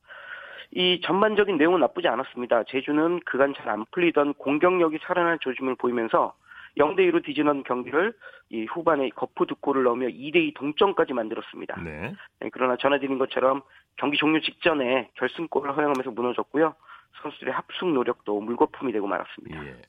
이 0.72 1.00
전반적인 1.05 1.57
내용은 1.57 1.79
나쁘지 1.79 2.07
않았습니다. 2.07 2.63
제주는 2.67 3.19
그간 3.25 3.53
잘 3.53 3.69
안 3.69 3.86
풀리던 3.91 4.34
공격력이 4.36 5.00
살아날 5.03 5.38
조짐을 5.39 5.75
보이면서 5.75 6.34
0대 6.77 7.00
2로 7.10 7.24
뒤지는 7.24 7.63
경기를 7.63 8.13
이 8.50 8.65
후반에 8.65 9.10
거푸 9.10 9.45
두 9.45 9.55
골을 9.55 9.84
넣으며 9.84 10.07
2대 10.07 10.36
2 10.36 10.53
동점까지 10.55 11.13
만들었습니다. 11.13 11.81
네. 11.81 12.13
네, 12.41 12.50
그러나 12.51 12.75
전해드린 12.75 13.17
것처럼 13.17 13.62
경기 13.95 14.17
종료 14.17 14.41
직전에 14.41 15.10
결승골을 15.15 15.75
허용하면서 15.77 16.12
무너졌고요. 16.12 16.75
선수들의 17.22 17.53
합숙 17.53 17.93
노력도 17.93 18.41
물거품이 18.41 18.91
되고 18.91 19.07
말았습니다. 19.07 19.65
예. 19.65 19.81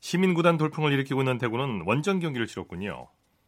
시민구단 0.00 0.56
돌풍을 0.56 0.92
일으키고 0.92 1.20
있는 1.20 1.38
대구는 1.38 1.84
원정 1.86 2.18
경기를 2.18 2.46
치렀군요. 2.46 3.06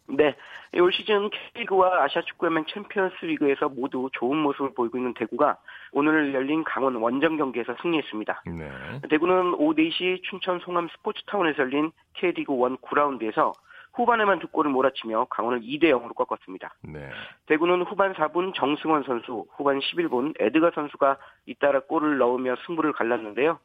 네. 0.08 0.34
올 0.78 0.92
시즌 0.92 1.30
K리그와 1.30 2.04
아시아 2.04 2.22
축구연맹 2.22 2.66
챔피언스 2.66 3.24
리그에서 3.24 3.68
모두 3.68 4.08
좋은 4.12 4.36
모습을 4.38 4.74
보이고 4.74 4.98
있는 4.98 5.14
대구가 5.14 5.58
오늘 5.92 6.34
열린 6.34 6.64
강원 6.64 6.96
원정 6.96 7.36
경기에서 7.36 7.76
승리했습니다. 7.82 8.42
네. 8.46 8.70
대구는 9.08 9.54
오후 9.54 9.74
4시 9.74 10.22
춘천 10.24 10.60
송암 10.60 10.88
스포츠타운에서 10.96 11.62
열린 11.62 11.92
K리그 12.14 12.52
1 12.52 12.76
9라운드에서 12.76 13.52
후반에만 13.96 14.40
두 14.40 14.48
골을 14.48 14.70
몰아치며 14.70 15.26
강원을 15.30 15.62
2대 15.62 15.84
0으로 15.84 16.14
꺾었습니다. 16.14 16.74
네. 16.82 17.08
대구는 17.46 17.82
후반 17.82 18.12
4분 18.12 18.54
정승원 18.54 19.04
선수, 19.04 19.46
후반 19.56 19.80
11분 19.80 20.34
에드가 20.38 20.70
선수가 20.74 21.16
잇따라 21.46 21.80
골을 21.80 22.18
넣으며 22.18 22.56
승부를 22.66 22.92
갈랐는데요. 22.92 23.58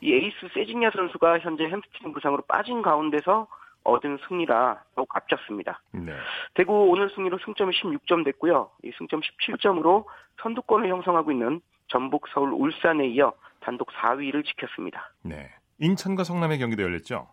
이 0.00 0.12
에이스 0.12 0.48
세징야 0.52 0.90
선수가 0.90 1.38
현재 1.38 1.64
햄스트링 1.64 2.12
부상으로 2.12 2.42
빠진 2.42 2.82
가운데서 2.82 3.46
얻은 3.88 4.18
승리라 4.28 4.82
더욱 4.94 5.08
값졌습니다. 5.14 5.80
네. 5.92 6.12
대구 6.54 6.88
오늘 6.88 7.10
승리로 7.10 7.38
승점이 7.44 7.72
16점 7.74 8.24
됐고요. 8.24 8.70
이 8.84 8.92
승점 8.98 9.20
17점으로 9.20 10.04
선두권을 10.42 10.88
형성하고 10.88 11.32
있는 11.32 11.60
전북, 11.88 12.28
서울, 12.28 12.52
울산에 12.52 13.06
이어 13.08 13.32
단독 13.60 13.88
4위를 13.88 14.44
지켰습니다. 14.44 15.12
네. 15.22 15.50
인천과 15.80 16.24
성남의 16.24 16.58
경기도 16.58 16.82
열렸죠? 16.82 17.28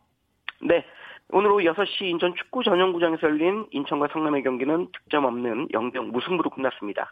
네. 0.62 0.86
오늘 1.30 1.52
오후 1.52 1.64
6시 1.64 2.04
인천 2.04 2.36
축구 2.36 2.64
전용구장에서 2.64 3.28
열린 3.28 3.66
인천과 3.72 4.10
성남의 4.14 4.44
경기는 4.44 4.88
득점 4.92 5.26
없는 5.26 5.70
0대0 5.70 6.12
무승부로 6.12 6.52
끝났습니다. 6.52 7.12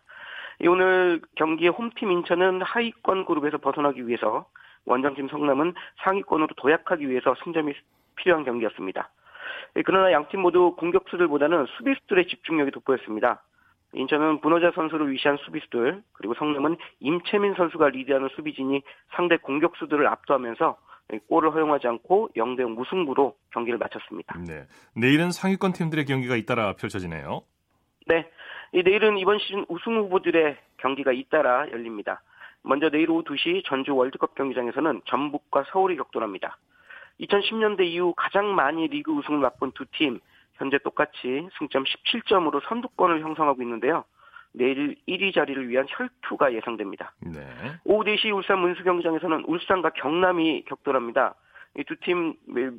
오늘 0.61 1.19
경기의 1.35 1.71
홈팀 1.71 2.11
인천은 2.11 2.61
하위권 2.61 3.25
그룹에서 3.25 3.57
벗어나기 3.57 4.07
위해서 4.07 4.45
원정팀 4.85 5.29
성남은 5.29 5.73
상위권으로 6.03 6.49
도약하기 6.57 7.09
위해서 7.09 7.35
승점이 7.43 7.73
필요한 8.15 8.43
경기였습니다. 8.43 9.09
예, 9.75 9.81
그러나 9.81 10.11
양팀 10.11 10.41
모두 10.41 10.75
공격수들보다는 10.77 11.65
수비수들의 11.77 12.27
집중력이 12.27 12.71
돋보였습니다. 12.71 13.43
인천은 13.95 14.39
문호자 14.41 14.71
선수를 14.73 15.11
위시한 15.11 15.37
수비수들 15.45 16.01
그리고 16.13 16.33
성남은 16.33 16.77
임채민 16.99 17.53
선수가 17.55 17.89
리드하는 17.89 18.29
수비진이 18.35 18.81
상대 19.15 19.37
공격수들을 19.37 20.05
압도하면서 20.07 20.77
골을 21.29 21.53
허용하지 21.53 21.87
않고 21.87 22.29
0대0 22.35 22.73
무승부로 22.73 23.35
경기를 23.51 23.77
마쳤습니다. 23.77 24.39
네. 24.39 24.65
내일은 24.95 25.31
상위권 25.31 25.73
팀들의 25.73 26.05
경기가 26.05 26.35
잇따라 26.35 26.73
펼쳐지네요. 26.73 27.41
네. 28.07 28.29
내일은 28.73 29.17
이번 29.17 29.37
시즌 29.39 29.65
우승 29.69 29.95
후보들의 29.97 30.57
경기가 30.77 31.11
잇따라 31.11 31.69
열립니다. 31.71 32.21
먼저 32.63 32.89
내일 32.89 33.11
오후 33.11 33.23
2시 33.23 33.63
전주 33.65 33.93
월드컵 33.95 34.33
경기장에서는 34.35 35.01
전북과 35.05 35.65
서울이 35.71 35.97
격돌합니다. 35.97 36.57
2010년대 37.27 37.81
이후 37.85 38.13
가장 38.15 38.53
많이 38.55 38.87
리그 38.87 39.11
우승을 39.11 39.39
맛본 39.39 39.71
두 39.73 39.85
팀, 39.97 40.19
현재 40.55 40.77
똑같이 40.83 41.47
승점 41.57 41.83
17점으로 41.83 42.61
선두권을 42.67 43.21
형성하고 43.21 43.61
있는데요. 43.63 44.03
내일 44.53 44.95
1위 45.07 45.33
자리를 45.33 45.67
위한 45.67 45.87
혈투가 45.89 46.53
예상됩니다. 46.53 47.13
네. 47.21 47.41
오후 47.85 48.03
4시 48.03 48.33
울산 48.35 48.59
문수경기장에서는 48.59 49.45
울산과 49.45 49.91
경남이 49.91 50.65
격돌합니다. 50.65 51.35
이 51.75 51.83
두 51.85 51.95
팀 51.95 52.35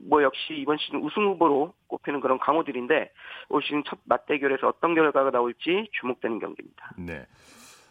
뭐 0.08 0.22
역시 0.22 0.54
이번 0.54 0.76
시즌 0.78 1.02
우승 1.02 1.24
후보로 1.24 1.74
꼽히는 1.88 2.20
그런 2.20 2.38
강호들인데 2.38 3.10
올 3.48 3.60
시즌 3.64 3.82
첫 3.84 3.98
맞대결에서 4.04 4.68
어떤 4.68 4.94
결과가 4.94 5.32
나올지 5.32 5.88
주목되는 6.00 6.38
경기입니다. 6.38 6.92
네. 6.96 7.26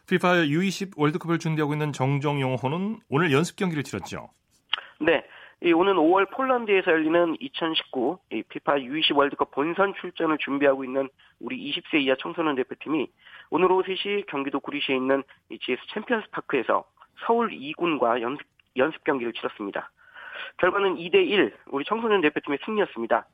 FIFA 0.08 0.48
U20 0.50 0.94
월드컵을 0.96 1.40
준비하고 1.40 1.74
있는 1.74 1.92
정정용호는 1.92 3.00
오늘 3.10 3.34
연습 3.34 3.58
경기를 3.58 3.84
치렀죠. 3.84 4.30
네. 5.02 5.26
오는 5.72 5.94
5월 5.94 6.30
폴란드에서 6.30 6.92
열리는 6.92 7.38
2019 7.40 8.20
피파 8.50 8.74
U20 8.74 9.16
월드컵 9.16 9.52
본선 9.52 9.94
출전을 9.94 10.38
준비하고 10.40 10.84
있는 10.84 11.08
우리 11.40 11.58
20세 11.72 12.02
이하 12.02 12.18
청소년 12.20 12.56
대표팀이 12.56 13.08
오늘 13.50 13.72
오후 13.72 13.82
3시 13.84 14.26
경기도 14.28 14.60
구리시에 14.60 14.94
있는 14.94 15.24
GS 15.50 15.82
챔피언스 15.94 16.32
파크에서 16.32 16.84
서울 17.26 17.52
2군과 17.52 18.22
연습, 18.22 18.46
연습 18.76 19.04
경기를 19.06 19.32
치렀습니다. 19.32 19.90
결과는 20.58 20.98
2대1 20.98 21.54
우리 21.68 21.86
청소년 21.86 22.20
대표팀의 22.20 22.60
승리였습니다. 22.66 23.26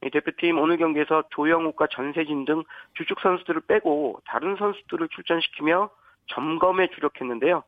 대표팀 0.00 0.58
오늘 0.58 0.78
경기에서 0.78 1.22
조영욱과 1.30 1.86
전세진 1.92 2.46
등 2.46 2.64
주축 2.94 3.20
선수들을 3.20 3.62
빼고 3.68 4.22
다른 4.24 4.56
선수들을 4.56 5.08
출전시키며 5.08 5.90
점검에 6.28 6.88
주력했는데요. 6.88 7.62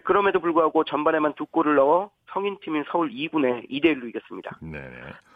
그럼에도 0.00 0.40
불구하고 0.40 0.84
전반에만 0.84 1.34
두 1.34 1.46
골을 1.46 1.74
넣어 1.76 2.10
성인팀인 2.32 2.84
서울 2.90 3.10
2군에 3.10 3.68
2대1로 3.70 4.08
이겼습니다. 4.08 4.56
네. 4.62 4.78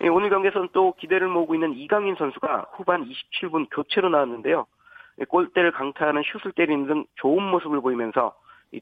예, 0.03 0.09
오늘 0.09 0.31
경기에서는 0.31 0.69
또 0.73 0.95
기대를 0.99 1.29
모으고 1.29 1.55
있는 1.55 1.75
이강인 1.75 2.17
선수가 2.17 2.69
후반 2.77 3.05
27분 3.09 3.69
교체로 3.71 4.09
나왔는데요. 4.09 4.67
예, 5.21 5.25
골대를 5.25 5.73
강타하는 5.73 6.23
슛을 6.25 6.53
때리는 6.53 6.87
등 6.87 7.05
좋은 7.17 7.43
모습을 7.43 7.81
보이면서 7.81 8.35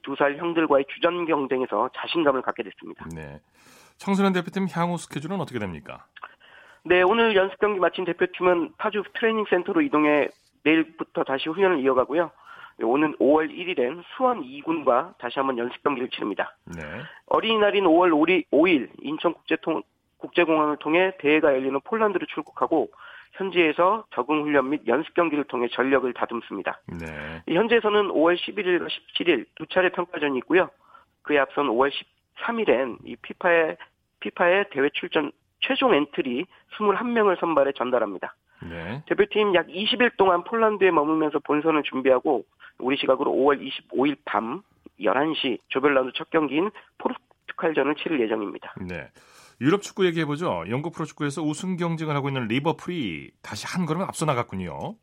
두 0.03 0.17
살 0.17 0.37
형들과의 0.39 0.87
주전 0.95 1.27
경쟁에서 1.27 1.91
자신감을 1.97 2.43
갖게 2.43 2.63
됐습니다. 2.63 3.05
네. 3.15 3.41
청소년 3.99 4.33
대표팀 4.33 4.67
향후 4.73 4.97
스케줄은 4.97 5.41
어떻게 5.41 5.59
됩니까? 5.59 6.07
네, 6.85 7.03
오늘 7.03 7.35
연습 7.37 7.59
경기 7.59 7.79
마친 7.81 8.05
대표팀은 8.05 8.73
파주 8.77 9.03
트레이닝 9.15 9.45
센터로 9.49 9.83
이동해 9.83 10.29
내일부터 10.65 11.23
다시 11.25 11.49
훈련을 11.49 11.81
이어가고요. 11.81 12.31
오는 12.83 13.15
5월 13.17 13.51
1일엔 13.51 14.03
수원 14.17 14.43
2군과 14.43 15.17
다시 15.19 15.39
한번 15.39 15.59
연습 15.59 15.83
경기를 15.83 16.09
치릅니다. 16.11 16.57
네. 16.65 16.83
어린이날인 17.27 17.85
5월 17.85 18.47
5일 18.51 18.89
인천국제통 19.01 19.83
국제공항을 20.19 20.79
통해 20.79 21.13
대회가 21.19 21.53
열리는 21.53 21.79
폴란드로 21.81 22.27
출국하고 22.27 22.91
현지에서 23.33 24.05
적응 24.15 24.43
훈련 24.43 24.71
및 24.71 24.83
연습 24.87 25.13
경기를 25.15 25.45
통해 25.45 25.69
전력을 25.69 26.11
다듬습니다. 26.13 26.81
네. 26.87 27.43
현지에서는 27.53 28.09
5월 28.09 28.37
11일과 28.37 28.89
17일 28.89 29.47
두 29.57 29.67
차례 29.67 29.91
평가전이 29.91 30.39
있고요. 30.39 30.71
그에 31.23 31.39
앞선 31.39 31.67
5월 31.67 31.91
13일엔 32.37 32.99
이 33.05 33.17
피파의 33.17 33.77
피파의 34.21 34.67
대회 34.71 34.89
출전 34.95 35.33
최종 35.61 35.95
엔트리 35.95 36.47
21명을 36.77 37.39
선발해 37.41 37.73
전달합니다. 37.73 38.35
네. 38.63 39.03
대표팀 39.07 39.55
약 39.55 39.67
20일 39.67 40.17
동안 40.17 40.45
폴란드에 40.45 40.91
머물면서 40.91 41.41
본선을 41.41 41.83
준비하고 41.83 42.45
우리 42.79 42.97
시각으로 42.97 43.33
5월 43.33 43.61
25일 43.61 44.17
밤 44.25 44.63
11시 45.01 45.59
조별 45.69 45.95
라운드 45.95 46.13
첫 46.15 46.31
경기인 46.31 46.71
포르투갈전을 46.99 47.97
치를 47.97 48.21
예정입니다. 48.21 48.75
네. 48.89 49.09
유럽 49.61 49.83
축구 49.83 50.05
얘기해 50.07 50.25
보죠. 50.25 50.65
영국 50.69 50.93
프로축구에서 50.95 51.43
우승 51.43 51.77
경쟁을 51.77 52.15
하고 52.17 52.29
있는 52.29 52.49
리버풀이 52.49 53.31
다시 53.43 53.67
한 53.67 53.87
걸음 53.87 54.03
앞서 54.03 54.27
나갔군요. 54.27 54.97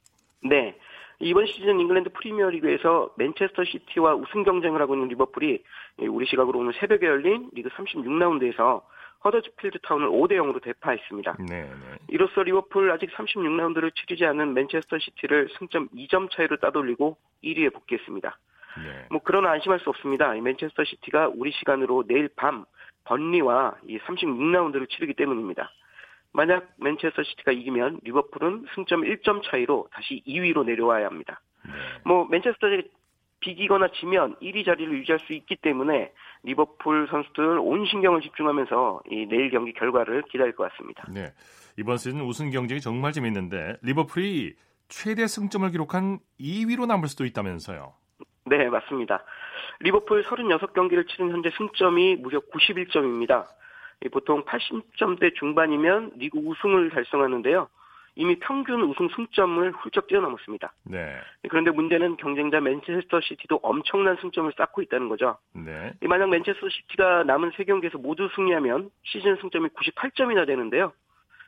네. 0.44 0.76
이번 1.20 1.46
시즌 1.46 1.80
잉글랜드 1.80 2.10
프리미어리그에서 2.14 3.14
맨체스터 3.16 3.64
시티와 3.64 4.16
우승 4.16 4.44
경쟁을 4.44 4.82
하고 4.82 4.96
있는 4.96 5.08
리버풀이 5.10 5.64
우리 6.10 6.26
시각으로 6.26 6.60
오늘 6.60 6.74
새벽에 6.80 7.06
열린 7.06 7.50
리그 7.54 7.70
36라운드에서 7.70 8.82
허더즈필드 9.24 9.80
타운을 9.84 10.10
5대 10.10 10.34
0으로 10.34 10.62
대파했습니다. 10.62 11.38
네, 11.48 11.64
네. 11.64 11.98
이로써 12.10 12.42
리버풀 12.44 12.92
아직 12.92 13.12
36라운드를 13.12 13.94
치르지 13.96 14.26
않은 14.26 14.54
맨체스터 14.54 14.98
시티를 15.00 15.50
승점 15.58 15.90
2점 15.90 16.32
차이로 16.32 16.58
따돌리고 16.58 17.18
1위에 17.44 17.74
복귀했습니다. 17.74 18.38
네. 18.78 19.06
뭐 19.12 19.22
그러나 19.24 19.52
안심할 19.52 19.80
수 19.80 19.90
없습니다. 19.90 20.34
맨체스터 20.34 20.84
시티가 20.84 21.32
우리 21.36 21.52
시간으로 21.52 22.06
내일 22.08 22.30
밤 22.36 22.66
번리와 23.04 23.76
이 23.88 24.00
36라운드를 24.00 24.90
치르기 24.90 25.14
때문입니다. 25.14 25.72
만약 26.34 26.72
맨체스터 26.78 27.24
시티가 27.24 27.52
이기면 27.52 28.00
리버풀은 28.04 28.66
승점 28.74 29.02
1점 29.02 29.44
차이로 29.44 29.90
다시 29.92 30.24
2위로 30.26 30.66
내려와야 30.66 31.06
합니다. 31.06 31.42
네. 31.66 31.74
뭐 32.06 32.26
맨체스터에 32.26 32.84
비기거나 33.42 33.90
지면 34.00 34.36
1위 34.42 34.66
자리를 34.66 34.92
유지할 35.00 35.20
수 35.20 35.34
있기 35.34 35.58
때문에 35.58 36.14
리버풀 36.44 37.08
선수들 37.10 37.60
온 37.60 37.86
신경을 37.86 38.22
집중하면서 38.22 39.02
이 39.10 39.26
내일 39.28 39.52
경기 39.52 39.74
결과를 39.74 40.24
기다릴 40.32 40.56
것 40.56 40.72
같습니다. 40.72 41.06
네. 41.12 41.34
이번 41.78 41.98
시즌 41.98 42.22
우승 42.22 42.50
경쟁이 42.50 42.80
정말 42.80 43.12
재밌는데 43.12 43.78
리버풀이 43.82 44.56
최대 44.88 45.28
승점을 45.28 45.70
기록한 45.72 46.20
2위로 46.40 46.86
남을 46.86 47.08
수도 47.08 47.26
있다면서요. 47.26 47.94
네, 48.46 48.70
맞습니다. 48.70 49.24
리버풀 49.80 50.24
36경기를 50.24 51.08
치른 51.08 51.32
현재 51.32 51.50
승점이 51.58 52.18
무려 52.18 52.40
91점입니다. 52.40 53.46
보통 54.12 54.44
80점대 54.44 55.36
중반이면 55.36 56.14
리그 56.18 56.40
우승을 56.40 56.90
달성하는데요. 56.90 57.70
이미 58.16 58.38
평균 58.40 58.82
우승 58.82 59.08
승점을 59.16 59.72
훌쩍 59.72 60.08
뛰어넘었습니다. 60.08 60.74
네. 60.84 61.16
그런데 61.50 61.72
문제는 61.72 62.18
경쟁자 62.18 62.60
맨체스터 62.60 63.22
시티도 63.22 63.60
엄청난 63.64 64.18
승점을 64.18 64.52
쌓고 64.58 64.82
있다는 64.82 65.10
거죠. 65.10 65.38
네. 65.54 65.94
만약 66.02 66.30
맨체스터 66.30 66.68
시티가 66.70 67.24
남은 67.24 67.52
3경기에서 67.52 68.02
모두 68.02 68.30
승리하면 68.36 68.90
시즌 69.04 69.38
승점이 69.38 69.70
98점이나 69.70 70.46
되는데요. 70.46 70.92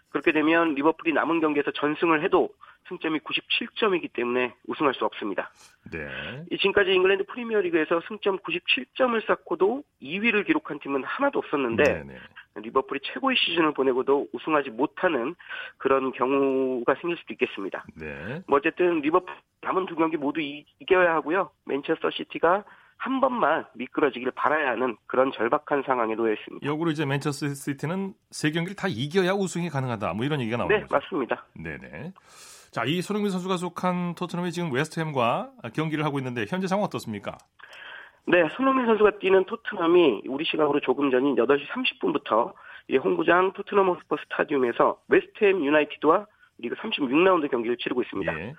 그렇게 0.10 0.32
되면 0.32 0.76
리버풀이 0.76 1.12
남은 1.12 1.42
경기에서 1.42 1.72
전승을 1.72 2.24
해도 2.24 2.50
승점이 2.88 3.20
97점이기 3.20 4.14
때문에 4.14 4.54
우승할 4.68 4.94
수 4.94 5.06
없습니다. 5.06 5.52
네. 5.92 6.46
지금까지 6.58 6.92
잉글랜드 6.94 7.26
프리미어리그에서 7.26 8.02
승점 8.08 8.40
97점을 8.40 9.26
쌓고도 9.26 9.84
2위를 10.02 10.46
기록한 10.46 10.80
팀은 10.80 11.04
하나도 11.04 11.40
없었는데 11.40 11.84
네네. 11.84 12.16
네. 12.56 12.62
리버풀이 12.62 13.00
최고의 13.04 13.36
시즌을 13.38 13.74
보내고도 13.74 14.28
우승하지 14.34 14.72
못하는 14.72 15.36
그런 15.78 16.12
경우가 16.12 16.96
생길 17.02 17.18
수도 17.18 17.34
있겠습니다. 17.34 17.86
네. 17.96 18.42
뭐 18.48 18.58
어쨌든 18.58 19.02
리버풀 19.02 19.34
남은 19.62 19.86
두 19.88 19.96
경기 19.96 20.18
모두 20.18 20.40
이겨야 20.42 21.16
하고요. 21.16 21.50
맨체스터 21.66 22.12
시티가 22.12 22.64
한 22.98 23.20
번만 23.20 23.66
미끄러지기를 23.76 24.32
바라야 24.34 24.72
하는 24.72 24.96
그런 25.08 25.32
절박한 25.34 25.84
상황에 25.86 26.16
놓여 26.16 26.34
있습니다. 26.34 26.66
역으로 26.66 26.92
이제 26.92 27.06
맨체스터 27.06 27.54
시티는 27.54 28.14
세 28.32 28.52
경기를 28.52 28.76
다 28.76 28.88
이겨야 28.88 29.34
우승이 29.34 29.70
가능하다. 29.70 30.14
뭐 30.14 30.26
이런 30.26 30.40
얘기가 30.40 30.58
나오는 30.58 30.74
네, 30.74 30.82
거죠. 30.84 30.96
네, 30.96 31.00
맞습니다. 31.00 31.46
네네. 31.56 32.14
자, 32.72 32.86
이 32.86 33.02
손흥민 33.02 33.30
선수가 33.32 33.58
속한 33.58 34.16
토트넘이 34.16 34.52
지금 34.52 34.72
웨스트햄과 34.72 35.52
경기를 35.76 36.06
하고 36.06 36.18
있는데 36.20 36.46
현재 36.48 36.68
상황 36.68 36.86
어떻습니까? 36.86 37.38
네, 38.26 38.48
손흥민 38.56 38.86
선수가 38.86 39.20
뛰는 39.20 39.46
토트넘이 39.46 40.24
우리 40.28 40.46
시각으로 40.46 40.80
조금 40.80 41.12
전인 41.12 41.36
8시 41.36 41.68
30분부터 41.68 42.54
홈구장 43.04 43.52
토트넘 43.54 43.90
호스퍼 43.90 44.18
스타디움에서 44.24 45.00
웨스트햄 45.10 45.64
유나이티드와 45.64 46.26
리그 46.60 46.76
36라운드 46.76 47.50
경기를 47.52 47.78
치르고 47.78 48.02
있습니다. 48.04 48.40
예, 48.40 48.56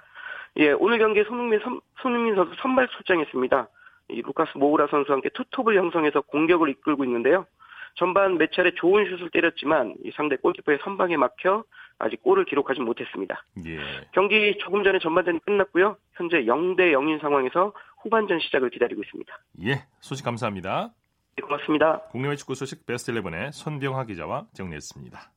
예 0.58 0.72
오늘 0.72 0.98
경기에 0.98 1.24
손흥민, 1.24 1.60
선, 1.60 1.80
손흥민 2.00 2.34
선수 2.34 2.54
선발 2.58 2.88
출장했습니다. 2.88 3.68
이 4.10 4.22
루카스 4.22 4.58
모우라 4.58 4.88
선수와 4.88 5.16
함께 5.16 5.30
투톱을 5.30 5.76
형성해서 5.76 6.20
공격을 6.22 6.68
이끌고 6.68 7.04
있는데요. 7.04 7.46
전반 7.94 8.38
몇 8.38 8.52
차례 8.52 8.72
좋은 8.72 9.04
슛을 9.04 9.30
때렸지만 9.30 9.94
이 10.04 10.10
상대 10.10 10.36
골키퍼의 10.36 10.80
선방에 10.82 11.16
막혀 11.16 11.64
아직 11.98 12.22
골을 12.22 12.44
기록하지 12.44 12.80
못했습니다. 12.80 13.44
예. 13.66 13.78
경기 14.12 14.58
조금 14.58 14.82
전에 14.82 14.98
전반전이 14.98 15.38
끝났고요. 15.40 15.96
현재 16.14 16.44
0대 16.44 16.92
0인 16.92 17.20
상황에서 17.20 17.72
후반전 18.04 18.38
시작을 18.40 18.70
기다리고 18.70 19.02
있습니다. 19.02 19.32
예, 19.64 19.86
소식 20.00 20.24
감사합니다. 20.24 20.92
네, 21.36 21.42
고맙습니다. 21.42 22.00
국내외 22.10 22.36
축구 22.36 22.54
소식 22.54 22.86
베스트 22.86 23.12
11의 23.12 23.50
손병하 23.52 24.04
기자와 24.04 24.46
정리했습니다. 24.52 25.32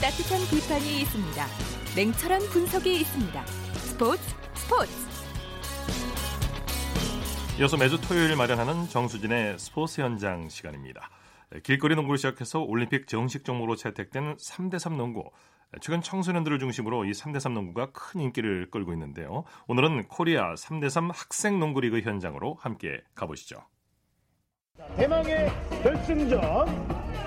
따뜻한 0.00 0.40
비판이 0.50 1.00
있습니다. 1.02 1.46
냉철한 1.96 2.40
분석이 2.52 3.00
있습니다. 3.00 3.46
스포츠 3.46 4.22
스포츠 4.54 5.10
이어서 7.58 7.76
매주 7.76 8.00
토요일 8.00 8.36
마련하는 8.36 8.88
정수진의 8.88 9.58
스포츠 9.58 10.00
현장 10.00 10.48
시간입니다. 10.48 11.10
길거리 11.58 11.96
농구를 11.96 12.16
시작해서 12.16 12.60
올림픽 12.60 13.08
정식 13.08 13.44
종목으로 13.44 13.74
채택된 13.74 14.36
3대3 14.36 14.96
농구. 14.96 15.30
최근 15.80 16.00
청소년들을 16.00 16.58
중심으로 16.60 17.04
이 17.04 17.10
3대3 17.10 17.52
농구가 17.52 17.90
큰 17.92 18.20
인기를 18.20 18.70
끌고 18.70 18.92
있는데요. 18.92 19.44
오늘은 19.66 20.06
코리아 20.08 20.54
3대3 20.54 21.10
학생 21.12 21.58
농구 21.58 21.80
리그 21.80 22.00
현장으로 22.00 22.54
함께 22.60 23.02
가보시죠. 23.14 23.56
대망의 24.96 25.50
결승전 25.82 26.40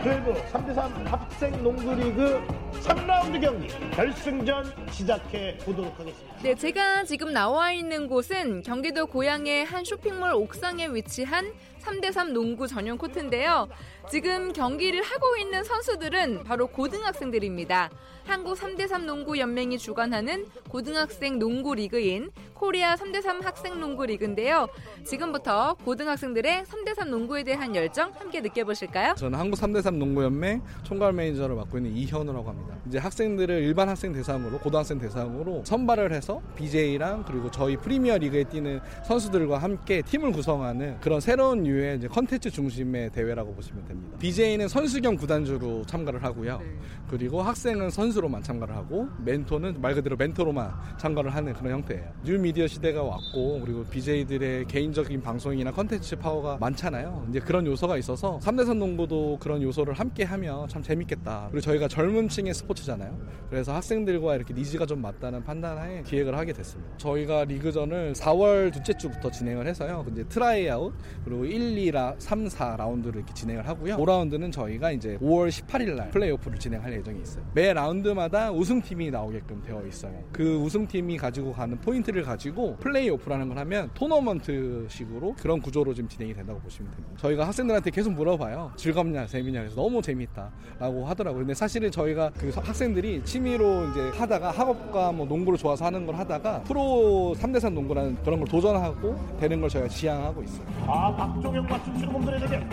12 0.04 0.34
3대3 0.52 1.04
학생 1.06 1.64
농구리그 1.64 2.42
3라운드 2.82 3.40
경기 3.40 3.68
결승전 3.92 4.90
시작해 4.92 5.58
보도록 5.60 5.98
하겠습니다. 5.98 6.36
네, 6.42 6.56
제가 6.56 7.04
지금 7.06 7.32
나와 7.32 7.72
있는 7.72 8.08
곳은 8.08 8.64
경기도 8.64 9.06
고양의 9.06 9.64
한 9.66 9.86
쇼핑몰 9.86 10.34
옥상에 10.34 10.88
위치한 10.88 11.54
3대3 11.82 12.32
농구 12.32 12.68
전용 12.68 12.98
코트인데요. 12.98 13.70
지금 14.10 14.54
경기를 14.54 15.02
하고 15.02 15.38
있는 15.38 15.64
선수들은 15.64 16.44
바로 16.44 16.68
고등학생들입니다. 16.68 17.90
한국 18.26 18.58
3대3 18.58 19.04
농구 19.04 19.38
연맹이 19.38 19.78
주관하는 19.78 20.46
고등학생 20.70 21.40
농구 21.40 21.76
리그인 21.76 22.32
코리아 22.54 22.96
3대3 22.96 23.44
학생 23.44 23.80
농구 23.80 24.06
리그인데요. 24.06 24.68
지금부터 25.04 25.76
고등학생들의 25.84 26.64
3대3 26.64 27.10
농구에 27.10 27.44
대한 27.44 27.76
열정 27.76 28.14
함께 28.18 28.40
느껴보실까요? 28.40 29.16
저는 29.16 29.38
한국 29.38 29.60
3대3 29.60 29.98
농구 29.98 30.24
연맹 30.24 30.62
총괄 30.84 31.12
매니저를 31.12 31.56
맡고 31.56 31.78
있는 31.78 31.92
이현우라고 31.92 32.48
합니다. 32.48 32.78
이제 32.88 32.98
학생들을 32.98 33.62
일반 33.64 33.90
학생 33.90 34.14
대상으로 34.14 34.60
고등학생 34.60 35.00
대상으로 35.00 35.64
선발을 35.66 36.14
해서 36.14 36.42
BJ랑 36.56 37.26
그리고 37.28 37.52
저희 37.52 37.76
프리미어 37.76 38.18
리그에 38.18 38.46
뛰는 38.46 38.80
선수들과 39.06 39.58
함께 39.58 40.02
팀을 40.02 40.32
구성하는 40.32 41.00
그런 41.02 41.20
새로운 41.20 41.66
유의 41.66 42.08
컨텐츠 42.08 42.52
중심의 42.52 43.12
대회라고 43.12 43.54
보시면 43.54 43.86
됩니다. 43.86 43.93
BJ는 44.20 44.68
선수 44.68 45.02
겸 45.02 45.16
구단주로 45.16 45.84
참가를 45.86 46.24
하고요. 46.24 46.60
네. 46.60 46.66
그리고 47.10 47.42
학생은 47.42 47.90
선수로만 47.90 48.42
참가를 48.42 48.76
하고 48.76 49.08
멘토는 49.24 49.82
말 49.82 49.94
그대로 49.94 50.16
멘토로만 50.16 50.72
참가를 50.98 51.34
하는 51.36 51.54
그런 51.54 51.74
형태예요. 51.74 52.12
뉴 52.24 52.40
미디어 52.40 52.66
시대가 52.68 53.04
왔고 53.04 53.60
그리고 53.62 53.84
BJ들의 53.84 54.66
개인적인 54.66 55.22
방송이나 55.22 55.72
컨텐츠 55.72 56.18
파워가 56.18 56.58
많잖아요. 56.58 57.28
이제 57.30 57.40
그런 57.40 57.66
요소가 57.68 57.98
있어서 57.98 58.40
3대3 58.42 58.78
농구도 58.78 59.38
그런 59.40 59.62
요소를 59.62 59.94
함께 59.94 60.24
하면 60.24 60.68
참 60.68 60.82
재밌겠다. 60.82 61.48
그리고 61.52 61.62
저희가 61.62 61.88
젊은 61.88 62.30
층의 62.30 62.54
스포츠잖아요. 62.54 63.18
그래서 63.50 63.74
학생들과 63.74 64.36
이렇게 64.36 64.54
니즈가 64.54 64.86
좀 64.86 65.02
맞다는 65.02 65.44
판단하에 65.44 66.04
기획을 66.04 66.38
하게 66.38 66.54
됐습니다. 66.54 66.98
저희가 66.98 67.46
리그전을 67.46 68.14
4월 68.14 68.72
둘째 68.74 68.94
주부터 68.98 69.30
진행을 69.30 69.68
해서요. 69.68 70.06
이제 70.12 70.24
트라이아웃 70.24 70.94
그리고 71.26 71.46
1, 71.46 71.76
2라 71.76 72.16
3, 72.20 72.48
4 72.50 72.76
라운드를 72.78 73.18
이렇게 73.18 73.34
진행을 73.34 73.68
하고 73.68 73.83
요. 73.90 73.98
5라운드는 73.98 74.52
저희가 74.52 74.92
이제 74.92 75.18
5월 75.22 75.50
18일 75.50 75.96
날 75.96 76.10
플레이오프를 76.12 76.60
진행할 76.60 76.94
예정이 76.94 77.22
있어요. 77.22 77.44
매 77.54 77.74
라운드마다 77.74 78.52
우승팀이 78.52 79.12
나오게끔 79.12 79.62
되어 79.64 79.84
있어요. 79.88 80.14
그 80.32 80.56
우승팀이 80.58 81.18
가지고 81.18 81.54
가는 81.54 81.78
포인트를 81.80 82.24
가지고 82.24 82.76
플레이오프라는 82.78 83.50
걸 83.50 83.58
하면 83.60 83.90
토너먼트식으로 83.94 85.36
그런 85.40 85.62
구조로 85.62 85.94
지금 85.94 86.10
진행이 86.10 86.34
된다고 86.34 86.60
보시면 86.60 86.92
됩니다. 86.92 87.14
저희가 87.18 87.48
학생들한테 87.48 87.92
계속 87.92 88.14
물어봐요. 88.14 88.72
즐겁냐, 88.76 89.26
재밌냐 89.28 89.60
그래서 89.62 89.76
너무 89.76 90.02
재밌다라고 90.02 91.06
하더라고요. 91.06 91.40
근데 91.42 91.54
사실은 91.54 91.92
저희가 91.92 92.32
그 92.38 92.52
학생들이 92.56 93.24
취미로 93.24 93.86
이제 93.90 94.10
하다가 94.14 94.52
학업과 94.52 95.12
뭐 95.12 95.26
농구를 95.26 95.58
좋아서 95.58 95.86
하는 95.86 96.06
걸 96.06 96.16
하다가 96.16 96.64
프로 96.64 97.36
3대3 97.38 97.74
농구라는 97.74 98.18
그런 98.24 98.40
걸 98.40 98.48
도전하고 98.48 99.16
되는 99.40 99.60
걸 99.60 99.70
저희가 99.70 99.88
지향하고 99.88 100.44
있어요. 100.44 100.66
아, 100.88 101.16
박종혁과 101.16 101.84
춤추는 101.84 102.40
대결. 102.40 102.70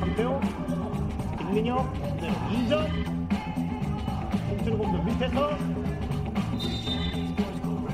황태호, 0.00 0.40
김민혁, 1.38 1.92
네, 2.20 2.32
이전. 2.52 2.88
춤추는 4.48 4.78
곰들 4.78 5.04
밑에서 5.04 5.58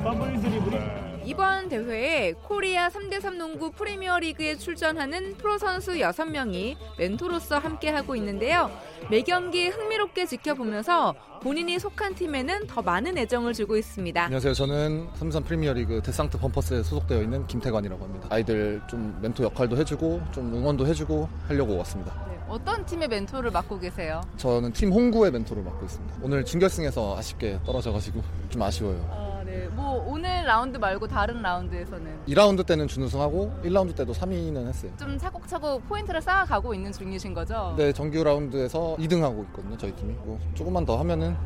더블 0.03 0.41
드리블이 0.41 1.08
이번 1.29 1.69
대회에 1.69 2.33
코리아 2.43 2.88
3대3 2.88 3.37
농구 3.37 3.71
프리미어리그에 3.71 4.57
출전하는 4.57 5.35
프로 5.37 5.59
선수 5.59 5.93
6명이 5.93 6.75
멘토로서 6.97 7.59
함께하고 7.59 8.17
있는데요. 8.17 8.71
매 9.11 9.21
경기 9.21 9.69
흥미롭게 9.69 10.25
지켜보면서 10.25 11.14
본인이 11.43 11.79
속한 11.79 12.14
팀에는 12.14 12.67
더 12.67 12.81
많은 12.81 13.19
애정을 13.19 13.53
주고 13.53 13.77
있습니다. 13.77 14.25
안녕하세요. 14.25 14.55
저는 14.55 15.09
삼대삼 15.17 15.45
프리미어리그 15.45 16.01
데상트 16.03 16.38
범퍼스에 16.38 16.83
소속되어 16.83 17.21
있는 17.21 17.47
김태관이라고 17.47 18.03
합니다. 18.03 18.27
아이들 18.31 18.81
좀 18.88 19.19
멘토 19.21 19.45
역할도 19.45 19.77
해주고 19.77 20.23
좀 20.33 20.55
응원도 20.55 20.87
해주고 20.87 21.29
하려고 21.47 21.77
왔습니다. 21.77 22.27
네, 22.31 22.38
어떤 22.49 22.87
팀의 22.87 23.07
멘토를 23.07 23.51
맡고 23.51 23.79
계세요? 23.79 24.23
저는 24.38 24.73
팀 24.73 24.91
홍구의 24.91 25.31
멘토를 25.33 25.62
맡고 25.62 25.85
있습니다. 25.85 26.21
오늘 26.23 26.43
준결승에서 26.47 27.19
아쉽게 27.19 27.59
떨어져가지고 27.67 28.23
좀 28.49 28.62
아쉬워요. 28.62 29.07
아, 29.11 29.28
네. 29.59 29.68
뭐 29.75 30.05
오늘 30.07 30.44
라운드 30.44 30.77
말고 30.79 31.09
다른 31.09 31.42
라운드에서는 31.42 32.21
2라운드 32.29 32.64
때는 32.64 32.87
준우승하고 32.87 33.53
1라운드 33.64 33.94
때도 33.97 34.12
3위는 34.12 34.68
했어요. 34.68 34.92
좀 34.99 35.18
차곡차곡 35.18 35.88
포인트를 35.88 36.23
쌓아가고 36.23 36.75
있는 36.75 36.92
중이신 36.92 37.35
거죠? 37.35 37.75
네, 37.77 37.92
정규 37.92 38.23
라운드에서 38.23 38.97
2등하고 38.99 39.44
있거든요, 39.47 39.77
저희 39.77 39.92
팀이. 39.97 40.14
뭐 40.25 40.38
조금만 40.55 40.85
더 40.87 40.97
하면은 40.99 41.37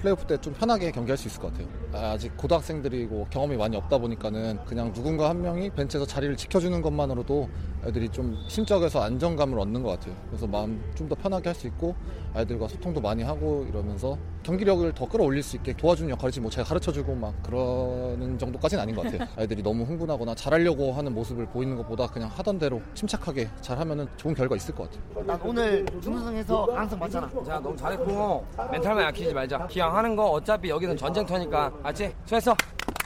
플레이오프 0.00 0.26
때 0.26 0.36
좀 0.38 0.52
편하게 0.52 0.90
경기할 0.90 1.16
수 1.16 1.28
있을 1.28 1.40
것 1.40 1.52
같아요. 1.52 1.68
아직 1.92 2.36
고등학생들이고 2.36 3.28
경험이 3.30 3.56
많이 3.56 3.76
없다 3.76 3.96
보니까는 3.98 4.58
그냥 4.66 4.92
누군가 4.92 5.30
한 5.30 5.40
명이 5.40 5.70
벤치에서 5.70 6.04
자리를 6.06 6.36
지켜주는 6.36 6.82
것만으로도 6.82 7.48
애들이 7.86 8.08
좀 8.08 8.36
심적에서 8.48 9.02
안정감을 9.02 9.58
얻는 9.58 9.82
것 9.82 9.90
같아요. 9.90 10.14
그래서 10.28 10.46
마음 10.46 10.82
좀 10.94 11.04
더 11.08 11.14
편하게 11.14 11.50
할 11.50 11.54
수 11.54 11.66
있고 11.66 11.94
아이들과 12.34 12.66
소통도 12.66 13.00
많이 13.00 13.22
하고 13.22 13.64
이러면서 13.68 14.16
경기력을 14.42 14.92
더 14.94 15.06
끌어올릴 15.08 15.42
수 15.42 15.56
있게 15.56 15.72
도와주는 15.74 16.10
역할이지 16.10 16.40
뭐 16.40 16.50
제가 16.50 16.66
가르쳐주고 16.68 17.14
막 17.14 17.34
그러는 17.42 18.38
정도까지는 18.38 18.82
아닌 18.82 18.94
것 18.96 19.02
같아요. 19.04 19.28
아이들이 19.36 19.62
너무 19.62 19.84
흥분하거나 19.84 20.34
잘하려고 20.34 20.92
하는 20.92 21.14
모습을 21.14 21.46
보이는 21.46 21.76
것보다 21.76 22.06
그냥 22.08 22.28
하던 22.34 22.58
대로 22.58 22.80
침착하게 22.94 23.48
잘하면은 23.60 24.08
좋은 24.16 24.34
결과 24.34 24.56
있을 24.56 24.74
것 24.74 24.90
같아요. 24.90 25.24
난 25.26 25.40
오늘 25.42 25.86
준우승해서 26.02 26.68
항상 26.74 26.98
봤잖아. 26.98 27.30
자, 27.46 27.60
너무 27.60 27.76
잘했고 27.76 28.44
멘탈만 28.72 29.04
약해지지 29.04 29.32
말자. 29.34 29.66
기왕 29.68 29.94
하는 29.96 30.16
거 30.16 30.30
어차피 30.30 30.70
여기는 30.70 30.96
전쟁터니까. 30.96 31.72
알지? 31.82 32.12
수고했어. 32.24 32.54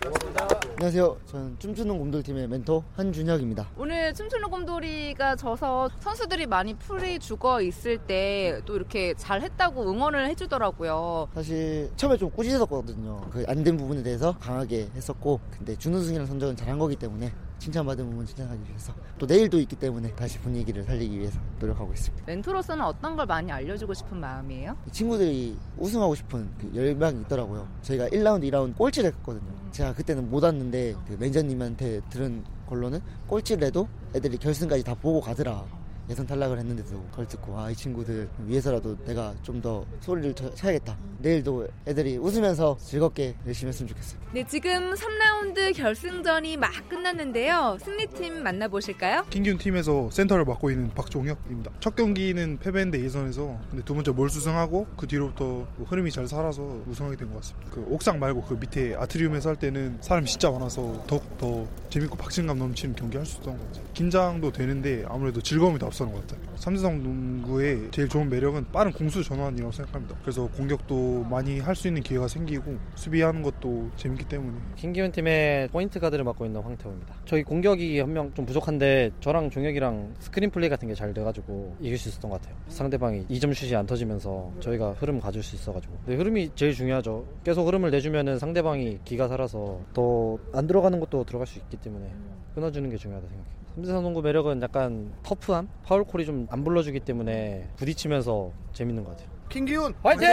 안녕하세요. 0.05 1.17
저는 1.27 1.57
춤추는 1.59 1.99
곰돌팀의 1.99 2.47
멘토 2.47 2.85
한준혁입니다. 2.95 3.69
오늘 3.77 4.15
춤추는 4.15 4.49
곰돌이가 4.49 5.35
져서 5.35 5.91
선수들이 6.01 6.47
많이 6.47 6.75
풀이 6.75 7.19
죽어 7.19 7.61
있을 7.61 7.99
때 7.99 8.61
또 8.65 8.77
이렇게 8.77 9.15
잘 9.15 9.43
했다고 9.43 9.91
응원을 9.91 10.29
해주더라고요. 10.29 11.29
사실 11.35 11.91
처음에 11.97 12.17
좀 12.17 12.31
꾸짖었거든요. 12.31 13.23
그 13.31 13.45
안 13.49 13.65
된 13.65 13.77
부분에 13.77 14.03
대해서 14.05 14.37
강하게 14.39 14.89
했었고 14.95 15.41
근데 15.51 15.77
준우승이라는 15.77 16.27
성적은 16.27 16.57
잘한 16.57 16.79
거기 16.79 16.95
때문에 16.97 17.33
칭찬받은 17.59 18.09
부분 18.11 18.27
칭찬하기 18.27 18.63
위해서 18.69 18.95
또 19.19 19.27
내일도 19.27 19.59
있기 19.61 19.77
때문에 19.77 20.15
다시 20.15 20.39
분위기를 20.39 20.85
살리기 20.85 21.19
위해서 21.19 21.39
노력하고 21.61 21.93
있습니다. 21.93 22.25
멘토로서는 22.27 22.85
어떤 22.85 23.17
걸 23.17 23.27
많이 23.27 23.51
알려주고 23.51 23.95
싶은 23.95 24.19
마음이에요? 24.21 24.77
이 24.87 24.91
친구들이 24.91 25.57
우승하고 25.77 26.15
싶은 26.15 26.49
그 26.59 26.71
열망이 26.75 27.21
있더라고요. 27.23 27.69
저희가 27.83 28.09
1라운드, 28.09 28.51
2라운드 28.51 28.77
꼴찌를 28.77 29.11
했거든요. 29.11 29.51
제가 29.73 29.95
그때는 29.95 30.31
못 30.31 30.43
왔는데 30.43 30.95
그 31.07 31.17
매니저님한테 31.19 32.01
들은 32.11 32.45
걸로는 32.69 33.01
꼴찌를 33.27 33.67
해도 33.67 33.89
애들이 34.15 34.37
결승까지 34.39 34.85
다 34.85 34.95
보고 34.95 35.21
가더라. 35.21 35.65
예선 36.09 36.27
탈락을 36.27 36.59
했는데도 36.59 37.03
그걸 37.11 37.27
듣고 37.29 37.59
아 37.59 37.71
이 37.71 37.75
친구들 37.75 38.29
위해서라도 38.47 38.97
내가 39.05 39.35
좀 39.43 39.61
더 39.61 39.85
소리를 40.01 40.35
쳐- 40.35 40.55
쳐야겠다. 40.55 40.97
내일도 41.19 41.67
애들이 41.87 42.17
웃으면서 42.17 42.77
즐겁게 42.81 43.35
열심히 43.45 43.69
했으면 43.71 43.89
좋겠어요. 43.89 44.21
네, 44.33 44.45
지금 44.47 44.95
3라운드 44.95 45.75
결승전이 45.75 46.57
막 46.57 46.71
끝났는데요. 46.89 47.77
승리팀 47.83 48.43
만나보실까요? 48.45 49.25
킹기훈 49.31 49.59
팀에서 49.59 50.09
센터를 50.13 50.45
맡고 50.45 50.71
있는 50.71 50.91
박종혁입니다. 50.95 51.73
첫 51.81 51.97
경기는 51.97 52.59
패배인데 52.59 53.03
예선에서 53.03 53.59
근데 53.71 53.85
두 53.85 53.95
번째 53.95 54.13
몰수승하고 54.13 54.87
그 54.97 55.07
뒤로부터 55.09 55.45
뭐 55.77 55.87
흐름이 55.89 56.11
잘 56.13 56.29
살아서 56.29 56.63
우승하게 56.87 57.17
된 57.17 57.29
것 57.31 57.37
같습니다. 57.41 57.71
그 57.73 57.85
옥상 57.91 58.19
말고 58.21 58.43
그 58.43 58.55
밑에 58.55 58.95
아트리움에서 58.97 59.49
할 59.49 59.57
때는 59.57 59.99
사람이 60.01 60.27
진짜 60.27 60.51
많아서 60.53 61.03
더욱 61.09 61.37
더 61.39 61.67
재밌고 61.91 62.17
박진감 62.17 62.59
넘치는 62.59 62.95
경기 62.95 63.17
할 63.17 63.27
수 63.27 63.39
있었던 63.39 63.59
것 63.59 63.67
같아요. 63.67 63.85
긴장도 63.95 64.53
되는데 64.53 65.05
아무래도 65.09 65.41
즐거움이 65.41 65.79
더 65.81 65.87
앞서 65.87 65.98
는 66.05 66.13
것 66.15 66.27
같아요. 66.27 66.41
삼대삼 66.57 67.03
농구의 67.03 67.89
제일 67.91 68.09
좋은 68.09 68.29
매력은 68.29 68.67
빠른 68.73 68.93
공수 68.93 69.23
전환이라고 69.23 69.73
생각합니다. 69.73 70.17
그래서 70.23 70.47
공격도 70.49 71.25
많이 71.25 71.61
할 71.61 71.75
수 71.75 71.87
있는 71.89 72.03
기회가 72.03 72.27
생기고 72.29 72.77
수비하는 72.97 73.43
것도 73.43 73.91
재밌기 73.97 74.25
때문에 74.27 74.59
킹기훈 74.77 75.13
팀의 75.13 75.69
포인트 75.69 76.01
가드를 76.01 76.25
맡고 76.25 76.45
있는 76.47 76.61
황태호입니다. 76.61 77.15
저희 77.25 77.43
공격이 77.43 78.01
한 78.01 78.09
명 78.13 78.33
좀 78.35 78.45
부족한데 78.47 79.11
저랑 79.21 79.51
종혁이랑 79.51 80.15
스크린 80.19 80.51
플레이 80.51 80.69
같은 80.69 80.89
게 80.89 80.95
잘 80.95 81.15
돼가지고 81.15 81.77
이길 81.81 81.97
수 81.99 82.09
있었던 82.09 82.31
것 82.31 82.41
같아요. 82.41 82.57
상대방이 82.69 83.27
2점 83.29 83.55
슛이 83.55 83.75
안 83.77 83.87
터지면서 83.87 84.53
저희가 84.61 84.93
흐름 84.93 85.21
가질 85.21 85.43
수 85.43 85.55
있어가지고 85.57 85.95
네, 86.07 86.17
흐름이 86.17 86.51
제일 86.57 86.73
중요하죠. 86.75 87.25
계속 87.45 87.67
흐름을 87.69 87.91
내주면은 87.91 88.39
상대방이 88.39 88.99
기가 89.05 89.29
살아서 89.29 89.81
더 89.95 90.39
안 90.53 90.67
들어가는 90.67 90.99
것도 91.01 91.25
들어갈 91.25 91.47
수 91.47 91.59
있기 91.59 91.77
때문에 91.79 92.11
끊어주는 92.55 92.89
게 92.91 92.97
중요하다 92.97 93.27
생각해요. 93.29 93.68
삼대삼 93.79 94.03
농구 94.03 94.23
매력은 94.23 94.61
약간 94.63 95.13
터프함? 95.23 95.69
파울콜이 95.85 96.27
좀 96.27 96.49
안 96.51 96.65
불러주기 96.65 96.99
때문에 97.01 97.69
부딪히면서 97.77 98.51
재밌는 98.73 99.05
것 99.05 99.11
같아요. 99.11 99.29
킹기훈 99.51 99.95
화이팅! 100.03 100.29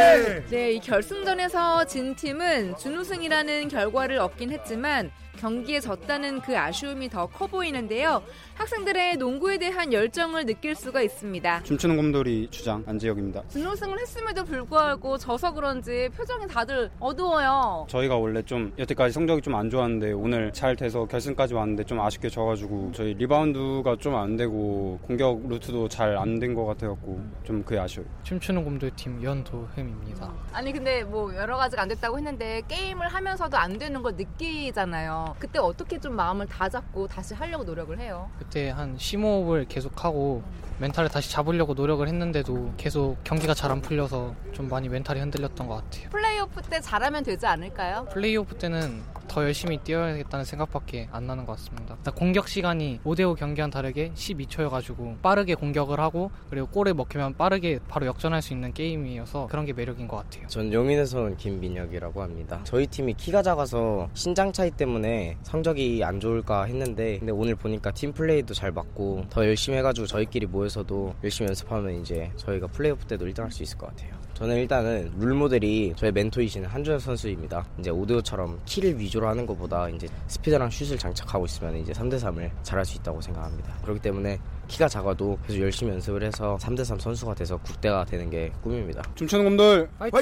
네, 0.50 0.72
이 0.74 0.80
결승전에서 0.80 1.86
진 1.86 2.16
팀은 2.16 2.76
준우승이라는 2.78 3.68
결과를 3.68 4.18
얻긴 4.18 4.52
했지만 4.52 5.12
경기에 5.36 5.80
졌다는 5.80 6.42
그 6.42 6.58
아쉬움이 6.58 7.10
더 7.10 7.26
커 7.28 7.48
보이는데요. 7.48 8.22
학생들의 8.56 9.18
농구에 9.18 9.58
대한 9.58 9.92
열정을 9.92 10.46
느낄 10.46 10.76
수가 10.76 11.02
있습니다. 11.02 11.64
춤추는 11.64 11.98
곰돌이 11.98 12.48
주장 12.52 12.84
안지혁입니다. 12.88 13.44
준우승을 13.50 14.00
했음에도 14.00 14.46
불구하고 14.46 15.18
져서 15.18 15.54
그런지 15.54 16.08
표정이 16.16 16.48
다들 16.48 16.90
어두워요. 17.00 17.86
저희가 17.90 18.16
원래 18.16 18.42
좀 18.44 18.72
여태까지 18.78 19.14
성적이 19.14 19.42
좀 19.42 19.56
안 19.56 19.70
좋았는데 19.70 20.12
오늘 20.12 20.52
잘 20.54 20.76
돼서 20.76 21.06
결승까지 21.06 21.54
왔는데 21.54 21.84
좀 21.86 22.00
아쉽게 22.00 22.30
져가지고 22.30 22.92
저희 22.94 23.14
리바운드가 23.16 23.98
좀 24.00 24.16
안 24.16 24.36
되고 24.38 25.00
공격 25.04 25.48
루트도 25.48 25.90
잘 25.90 26.16
안 26.18 26.40
된 26.40 26.54
것 26.54 26.66
같아갖고 26.66 27.20
좀 27.44 27.64
그게 27.64 27.80
아쉬워요. 27.80 28.10
춤추는 28.24 28.64
곰돌팀 28.66 29.22
연도흠입니다. 29.24 30.34
아니 30.54 30.72
근데 30.72 31.04
뭐 31.04 31.34
여러 31.36 31.58
가지가 31.58 31.82
안 31.82 31.88
됐다고 31.90 32.18
했는데 32.18 32.62
게임을 32.68 33.08
하면서도 33.08 33.58
안 33.58 33.78
되는 33.78 34.02
걸 34.04 34.14
느끼잖아요. 34.16 35.25
그때 35.40 35.60
어떻게 35.60 36.00
좀 36.00 36.16
마음을 36.16 36.46
다잡고 36.48 37.08
다시 37.08 37.34
하려고 37.34 37.64
노력을 37.64 37.98
해요? 38.00 38.30
그때 38.38 38.70
한 38.70 38.96
심호흡을 38.98 39.66
계속하고 39.68 40.44
멘탈을 40.80 41.10
다시 41.10 41.32
잡으려고 41.32 41.74
노력을 41.74 42.06
했는데도 42.06 42.74
계속 42.78 43.18
경기가 43.24 43.54
잘 43.54 43.66
안 43.72 43.82
풀려서 43.82 44.36
좀 44.52 44.70
많이 44.70 44.88
멘탈이 44.88 45.20
흔들렸던 45.20 45.68
것 45.68 45.76
같아요. 45.76 46.10
플레이오프 46.12 46.62
때 46.64 46.80
잘하면 46.80 47.24
되지 47.24 47.46
않을까요? 47.48 48.06
플레이오프 48.12 48.56
때는 48.58 49.02
더 49.28 49.44
열심히 49.44 49.78
뛰어야겠다는 49.80 50.46
생각밖에 50.46 51.10
안 51.12 51.26
나는 51.26 51.46
것 51.46 51.54
같습니다. 51.58 51.98
공격 52.16 52.48
시간이 52.48 53.00
5대5 53.04 53.36
경기와는 53.38 53.72
다르게 53.72 54.12
12초여가지고 54.14 55.22
빠르게 55.22 55.56
공격을 55.56 56.00
하고 56.00 56.30
그리고 56.50 56.68
골을 56.68 56.94
먹히면 56.94 57.36
빠르게 57.36 57.80
바로 57.88 58.06
역전할 58.06 58.42
수 58.42 58.54
있는 58.54 58.72
게임이어서 58.74 59.48
그런 59.48 59.66
게 59.66 59.74
매력인 59.74 60.08
것 60.08 60.18
같아요. 60.18 60.48
전 60.48 60.72
용인에서 60.72 61.22
온 61.22 61.38
김민혁이라고 61.38 62.22
합니다. 62.22 62.60
저희 62.64 62.86
팀이 62.88 63.16
키가 63.16 63.42
작아서 63.42 64.08
신장 64.14 64.52
차이 64.54 64.70
때문에 64.70 65.15
성적이 65.44 66.04
안 66.04 66.20
좋을까 66.20 66.64
했는데 66.66 67.18
근데 67.20 67.32
오늘 67.32 67.56
보니까 67.56 67.92
팀 67.92 68.12
플레이도 68.14 68.54
잘 68.54 68.72
맞고 68.72 69.26
더 69.30 69.46
열심히 69.46 69.78
해가지고 69.80 70.08
저희끼리 70.08 70.46
모여서도 70.48 71.16
열심히 71.24 71.48
연습하면 71.50 72.02
이제 72.02 72.32
저희가 72.36 72.68
플레이오프 72.68 73.06
때도 73.06 73.26
1등 73.28 73.40
할 73.42 73.52
수 73.52 73.64
있을 73.64 73.78
것 73.78 73.88
같아요. 73.88 74.14
저는 74.34 74.58
일단은 74.58 75.14
룰 75.18 75.34
모델이 75.34 75.94
저의 75.96 76.12
멘토이신 76.12 76.66
한준혁 76.66 77.00
선수입니다. 77.00 77.66
이제 77.80 77.90
오데오처럼 77.90 78.60
키를 78.66 79.00
위주로 79.00 79.30
하는 79.30 79.46
것보다 79.46 79.88
이제 79.88 80.08
스피드랑 80.28 80.70
슛을 80.70 80.98
장착하고 80.98 81.46
있으면 81.46 81.78
이제 81.78 81.94
3대3을 81.94 82.52
잘할 82.62 82.84
수 82.84 82.98
있다고 82.98 83.22
생각합니다. 83.22 83.74
그렇기 83.84 84.02
때문에 84.02 84.38
키가 84.68 84.88
작아도 84.88 85.38
계속 85.48 85.62
열심히 85.62 85.92
연습을 85.94 86.24
해서 86.24 86.58
3대3 86.62 87.00
선수가 87.00 87.36
돼서 87.36 87.58
국대가 87.58 88.04
되는 88.06 88.30
게 88.30 88.52
꿈입니다. 88.64 89.04
춤추는 89.16 89.46
놈들 89.46 89.90
화이팅! 90.00 90.22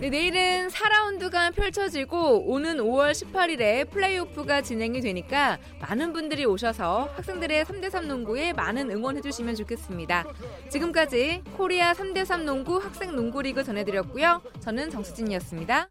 네, 0.00 0.10
내일은 0.10 0.68
4라운드가 0.68 1.54
펼쳐지고 1.54 2.50
오는 2.50 2.78
5월 2.78 3.12
18일에 3.12 3.90
플레이오프가 3.90 4.62
진행이 4.62 5.00
되니까 5.00 5.58
많은 5.80 6.12
분들이 6.12 6.44
오셔서 6.44 7.10
학생들의 7.16 7.64
3대3 7.64 8.06
농구에 8.06 8.52
많은 8.52 8.90
응원해 8.90 9.20
주시면 9.20 9.54
좋겠습니다. 9.56 10.24
지금까지 10.70 11.42
코리아 11.56 11.92
3대3 11.92 12.42
농구 12.42 12.78
학생 12.78 13.14
농구 13.14 13.42
리그 13.42 13.64
전해드렸고요. 13.64 14.42
저는 14.60 14.90
정수진이었습니다. 14.90 15.88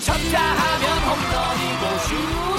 쳤다 0.00 0.38
하면 0.38 0.98
홈런이고 0.98 1.98
슛 2.50 2.55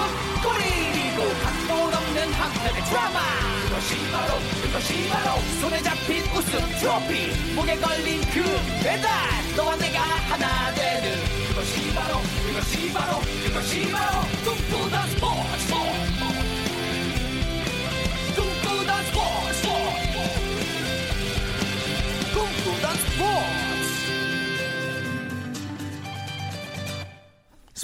한편의 2.38 2.84
드라마. 2.86 3.20
그것이 3.68 4.12
바로 4.12 4.40
그것이 4.62 5.10
바로 5.10 5.42
손에 5.60 5.82
잡힌 5.82 6.24
우승 6.36 6.60
트로피. 6.80 7.54
목에 7.56 7.76
걸린 7.78 8.22
그 8.32 8.44
배달. 8.84 9.12
너와 9.56 9.76
내가 9.78 10.00
하나 10.02 10.72
되는 10.74 11.48
그것이 11.50 11.94
바로 11.96 12.22
그것이 12.48 12.94
바로 12.94 13.20
그것이 13.46 13.92
바로 13.92 14.22
꿈꾸던 14.46 15.17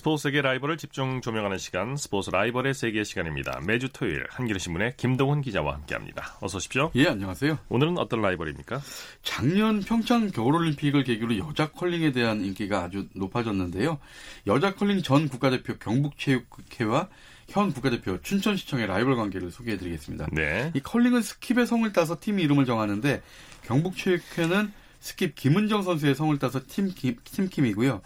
스포츠 0.03 0.23
세계 0.23 0.41
라이벌을 0.41 0.75
집중 0.75 1.21
조명하는 1.21 1.57
시간 1.57 1.95
스포츠 1.95 2.29
라이벌의 2.29 2.73
세계 2.73 3.05
시간입니다. 3.05 3.61
매주 3.65 3.87
토요일 3.87 4.25
한겨레신문의 4.31 4.95
김동훈 4.97 5.39
기자와 5.39 5.75
함께합니다. 5.75 6.39
어서 6.41 6.57
오십시오. 6.57 6.91
예, 6.95 7.07
안녕하세요. 7.07 7.57
오늘은 7.69 7.97
어떤 7.97 8.21
라이벌입니까? 8.21 8.81
작년 9.21 9.79
평창 9.79 10.29
겨울올림픽을 10.29 11.05
계기로 11.05 11.37
여자 11.37 11.71
컬링에 11.71 12.11
대한 12.11 12.43
인기가 12.43 12.83
아주 12.83 13.07
높아졌는데요. 13.15 13.97
여자 14.45 14.75
컬링 14.75 15.03
전 15.03 15.29
국가대표 15.29 15.77
경북체육회와 15.77 17.07
현 17.47 17.71
국가대표 17.71 18.21
춘천시청의 18.21 18.87
라이벌 18.87 19.15
관계를 19.15 19.51
소개해드리겠습니다. 19.51 20.27
네. 20.33 20.73
이 20.75 20.81
컬링은 20.81 21.21
스킵의 21.21 21.65
성을 21.65 21.93
따서 21.93 22.17
팀 22.19 22.39
이름을 22.39 22.65
정하는데 22.65 23.21
경북체육회는 23.61 24.73
스킵 24.99 25.35
김은정 25.35 25.81
선수의 25.83 26.13
성을 26.13 26.37
따서 26.39 26.59
팀, 26.67 26.91
팀킴이고요. 27.23 28.01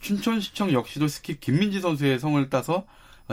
춘천시청 0.00 0.72
역시도 0.72 1.06
스킵 1.06 1.40
김민지 1.40 1.80
선수의 1.80 2.18
성을 2.18 2.48
따서 2.50 2.86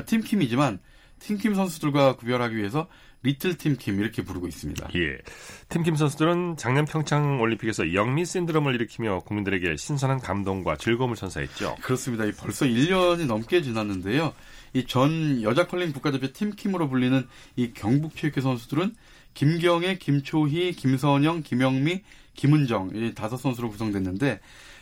팀킴이지만 0.06 0.80
팀킴 1.20 1.56
선수들과 1.56 2.18
구별하기 2.18 2.56
위해서 2.58 2.88
리틀 3.24 3.58
팀킴 3.58 4.00
이렇게 4.00 4.22
부르고 4.24 4.48
있습니다. 4.48 4.90
예. 4.96 5.18
팀킴 5.70 5.96
선수들은 5.96 6.58
작년 6.58 6.86
평창 6.86 7.42
올림픽에서 7.42 7.94
영미 7.94 8.24
신드롬을 8.26 8.76
일으키며 8.76 9.22
국민들에게 9.22 9.78
신선한 9.78 10.20
감동과 10.20 10.78
즐거움을 10.78 11.16
선사했죠. 11.16 11.78
그렇습니다. 11.82 12.26
벌써 12.38 12.66
1년이 12.66 13.26
넘게 13.26 13.64
지났는데요. 13.64 14.34
이 14.74 14.86
전 14.86 15.42
여자 15.42 15.66
컬링 15.66 15.94
국가대표 15.94 16.34
팀킴으로 16.34 16.90
불리는 16.90 17.28
이 17.56 17.72
경북 17.74 18.16
체육회 18.16 18.42
선수들은 18.42 18.94
김경애, 19.34 19.98
김초희, 19.98 20.74
김선영, 20.74 21.42
김영미, 21.44 22.04
김은정 22.36 22.92
이 22.94 23.14
다섯 23.16 23.38
선수로 23.38 23.70
구성됐는데 23.70 24.40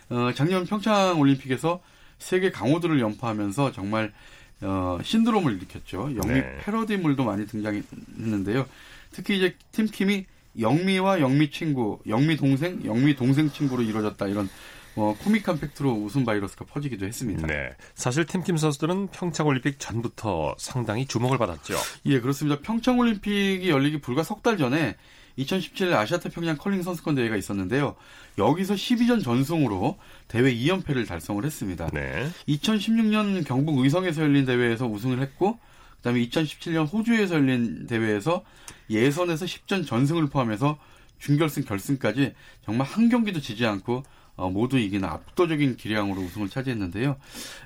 어, 0.10 0.32
작년 0.36 0.66
평창 0.66 1.20
올림픽에서 1.20 1.82
세계 2.20 2.52
강호들을 2.52 3.00
연파하면서 3.00 3.72
정말 3.72 4.14
어, 4.62 5.00
신드롬을 5.04 5.56
일으켰죠. 5.58 6.12
영미 6.16 6.34
네. 6.42 6.58
패러디물도 6.64 7.24
많이 7.26 7.46
등장했는데요. 7.48 8.66
특히 9.12 9.38
이제 9.38 9.56
팀킴이 9.72 10.26
영미와 10.60 11.20
영미 11.20 11.52
친구, 11.52 12.00
영미 12.08 12.38
동생, 12.38 12.84
영미 12.86 13.16
동생 13.16 13.52
친구로 13.52 13.82
이루어졌다 13.82 14.26
이런 14.28 14.50
어, 14.96 15.16
코믹한 15.24 15.60
팩트로 15.60 15.92
웃음 15.92 16.24
바이러스가 16.24 16.66
퍼지기도 16.66 17.08
했습니다. 17.08 17.48
네. 17.48 17.72
사실 17.96 18.26
팀킴 18.26 18.58
선수들은 18.58 19.08
평창 19.08 19.48
올림픽 19.48 19.80
전부터 19.80 20.56
상당히 20.60 21.08
주목을 21.08 21.40
받았죠. 21.40 21.76
예, 22.06 22.20
그렇습니다. 22.20 22.62
평창 22.62 23.00
올림픽이 23.00 23.68
열리기 23.70 24.02
불과 24.02 24.22
석 24.24 24.44
달 24.44 24.58
전에 24.58 24.96
2017 25.36 25.94
아시아 25.94 26.20
태평양 26.20 26.58
컬링 26.58 26.84
선수권 26.84 27.16
대회가 27.16 27.36
있었는데요. 27.36 27.96
여기서 28.38 28.76
12전 28.76 29.24
전승으로 29.24 29.98
대회 30.28 30.54
2연패를 30.54 31.08
달성을 31.08 31.44
했습니다. 31.44 31.90
네. 31.94 32.30
2016년 32.48 33.46
경북 33.46 33.80
의성에서 33.80 34.22
열린 34.22 34.46
대회에서 34.46 34.88
우승을 34.88 35.20
했고 35.20 35.60
그다음에 35.98 36.26
2017년 36.28 36.92
호주에서 36.92 37.36
열린 37.36 37.88
대회에서 37.88 38.44
예선에서 38.90 39.46
10전 39.46 39.88
전승을 39.88 40.28
포함해서 40.28 40.78
준결승 41.20 41.64
결승까지 41.64 42.34
정말 42.66 42.86
한 42.86 43.10
경기도 43.10 43.40
지지 43.40 43.66
않고 43.66 44.04
어, 44.36 44.50
모두 44.50 44.80
이기는 44.80 45.08
압도적인 45.08 45.78
기량으로 45.78 46.22
우승을 46.22 46.50
차지했는데요. 46.50 47.18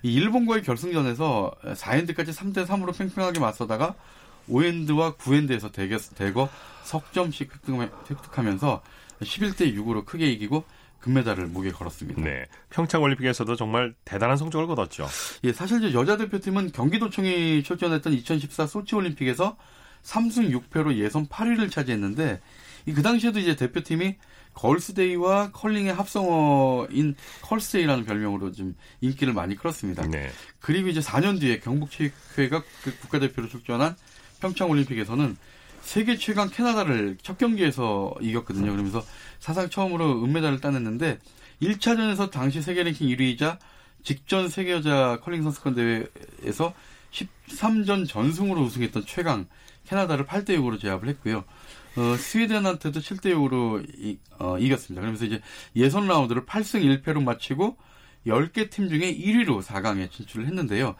이 0.03 0.13
일본과의 0.13 0.63
결승전에서 0.63 1.55
4엔드까지 1.63 2.33
3대 2.33 2.65
3으로 2.65 2.95
팽팽하게 2.97 3.39
맞서다가 3.39 3.95
5엔드와 4.49 5.17
9엔드에서 5.17 5.71
대거, 5.71 5.97
대거 6.15 6.49
석점씩 6.83 7.51
획득하면서 8.09 8.81
11대 9.21 9.75
6으로 9.75 10.05
크게 10.05 10.31
이기고 10.31 10.63
금메달을 10.99 11.47
목에 11.47 11.71
걸었습니다. 11.71 12.21
네. 12.21 12.45
평창 12.69 13.01
올림픽에서도 13.01 13.55
정말 13.55 13.93
대단한 14.03 14.37
성적을 14.37 14.67
거뒀죠. 14.67 15.07
예, 15.43 15.53
사실 15.53 15.93
여자 15.93 16.17
대표팀은 16.17 16.71
경기도청이 16.71 17.63
출전했던 17.63 18.13
2014 18.13 18.67
소치 18.67 18.95
올림픽에서 18.95 19.57
3승 20.03 20.51
6패로 20.51 20.95
예선 20.97 21.27
8위를 21.27 21.71
차지했는데 21.71 22.41
이그 22.85 23.01
당시에도 23.01 23.39
이제 23.39 23.55
대표팀이 23.55 24.15
걸스데이와 24.53 25.51
컬링의 25.51 25.93
합성어인 25.93 27.15
컬스데이라는 27.43 28.05
별명으로 28.05 28.51
좀 28.51 28.75
인기를 29.01 29.33
많이 29.33 29.55
끌었습니다. 29.55 30.07
네. 30.07 30.29
그리고 30.59 30.87
이제 30.87 30.99
4년 30.99 31.39
뒤에 31.39 31.59
경북체육회가 31.59 32.63
그 32.83 32.97
국가대표로 32.99 33.49
출전한 33.49 33.95
평창 34.39 34.69
올림픽에서는 34.69 35.37
세계 35.81 36.17
최강 36.17 36.49
캐나다를 36.49 37.17
첫 37.21 37.37
경기에서 37.37 38.13
이겼거든요. 38.19 38.71
그러면서 38.71 39.03
사상 39.39 39.69
처음으로 39.69 40.23
은메달을 40.23 40.59
따냈는데 40.59 41.19
1차전에서 41.61 42.29
당시 42.29 42.61
세계 42.61 42.83
랭킹 42.83 43.07
1위이자 43.07 43.57
직전 44.03 44.49
세계 44.49 44.73
여자 44.73 45.19
컬링 45.21 45.43
선수권 45.43 45.75
대회에서 45.75 46.73
13전 47.11 48.07
전승으로 48.07 48.61
우승했던 48.61 49.05
최강 49.05 49.47
캐나다를 49.85 50.25
8대 50.25 50.49
6으로 50.57 50.79
제압을 50.79 51.07
했고요. 51.09 51.45
어, 51.95 52.17
스웨덴한테도 52.17 52.99
7대 52.99 53.33
6으로 53.33 53.83
이, 53.97 54.19
어, 54.39 54.57
이겼습니다. 54.59 55.01
그러면서 55.01 55.25
이제 55.25 55.41
예선 55.75 56.07
라운드를 56.07 56.45
8승 56.45 57.01
1패로 57.03 57.23
마치고 57.23 57.77
10개 58.27 58.69
팀 58.69 58.89
중에 58.89 59.15
1위로 59.15 59.63
4강에 59.63 60.11
진출을 60.11 60.45
했는데요. 60.47 60.95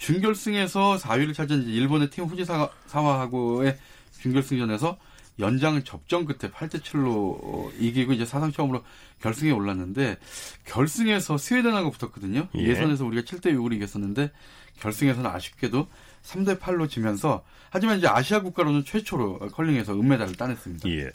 준결승에서 0.00 0.96
4위를 0.96 1.34
차지한 1.34 1.64
일본의 1.64 2.10
팀 2.10 2.24
후지사와하고의 2.24 3.78
준결승전에서 4.20 4.98
연장 5.38 5.82
접전 5.84 6.26
끝에 6.26 6.50
8대 6.50 6.80
7로 6.80 7.70
이기고 7.78 8.12
이제 8.12 8.24
사상 8.24 8.50
처음으로 8.50 8.82
결승에 9.20 9.50
올랐는데 9.50 10.18
결승에서 10.66 11.38
스웨덴하고 11.38 11.90
붙었거든요. 11.92 12.48
예. 12.56 12.62
예선에서 12.62 13.04
우리가 13.06 13.22
7대 13.22 13.54
6으로 13.54 13.74
이겼었는데 13.74 14.32
결승에서는 14.80 15.30
아쉽게도 15.30 15.86
3대 16.22 16.58
8로 16.58 16.88
지면서 16.88 17.44
하지만 17.70 17.98
이제 17.98 18.08
아시아 18.08 18.40
국가로는 18.40 18.84
최초로 18.84 19.38
컬링에서 19.52 19.94
은메달을 19.94 20.34
따냈습니다. 20.34 20.90
예. 20.90 21.10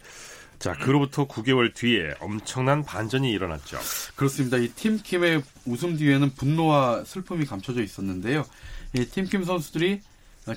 자, 0.60 0.74
그로부터 0.74 1.28
9개월 1.28 1.74
뒤에 1.74 2.14
엄청난 2.20 2.84
반전이 2.84 3.30
일어났죠. 3.32 3.78
그렇습니다. 4.16 4.58
이 4.58 4.70
팀킴의 4.70 5.44
우승 5.66 5.98
뒤에는 5.98 6.32
분노와 6.32 7.04
슬픔이 7.06 7.46
감춰져 7.46 7.84
있었는데요. 7.84 8.46
이 8.94 9.06
팀킴 9.06 9.44
선수들이 9.44 10.02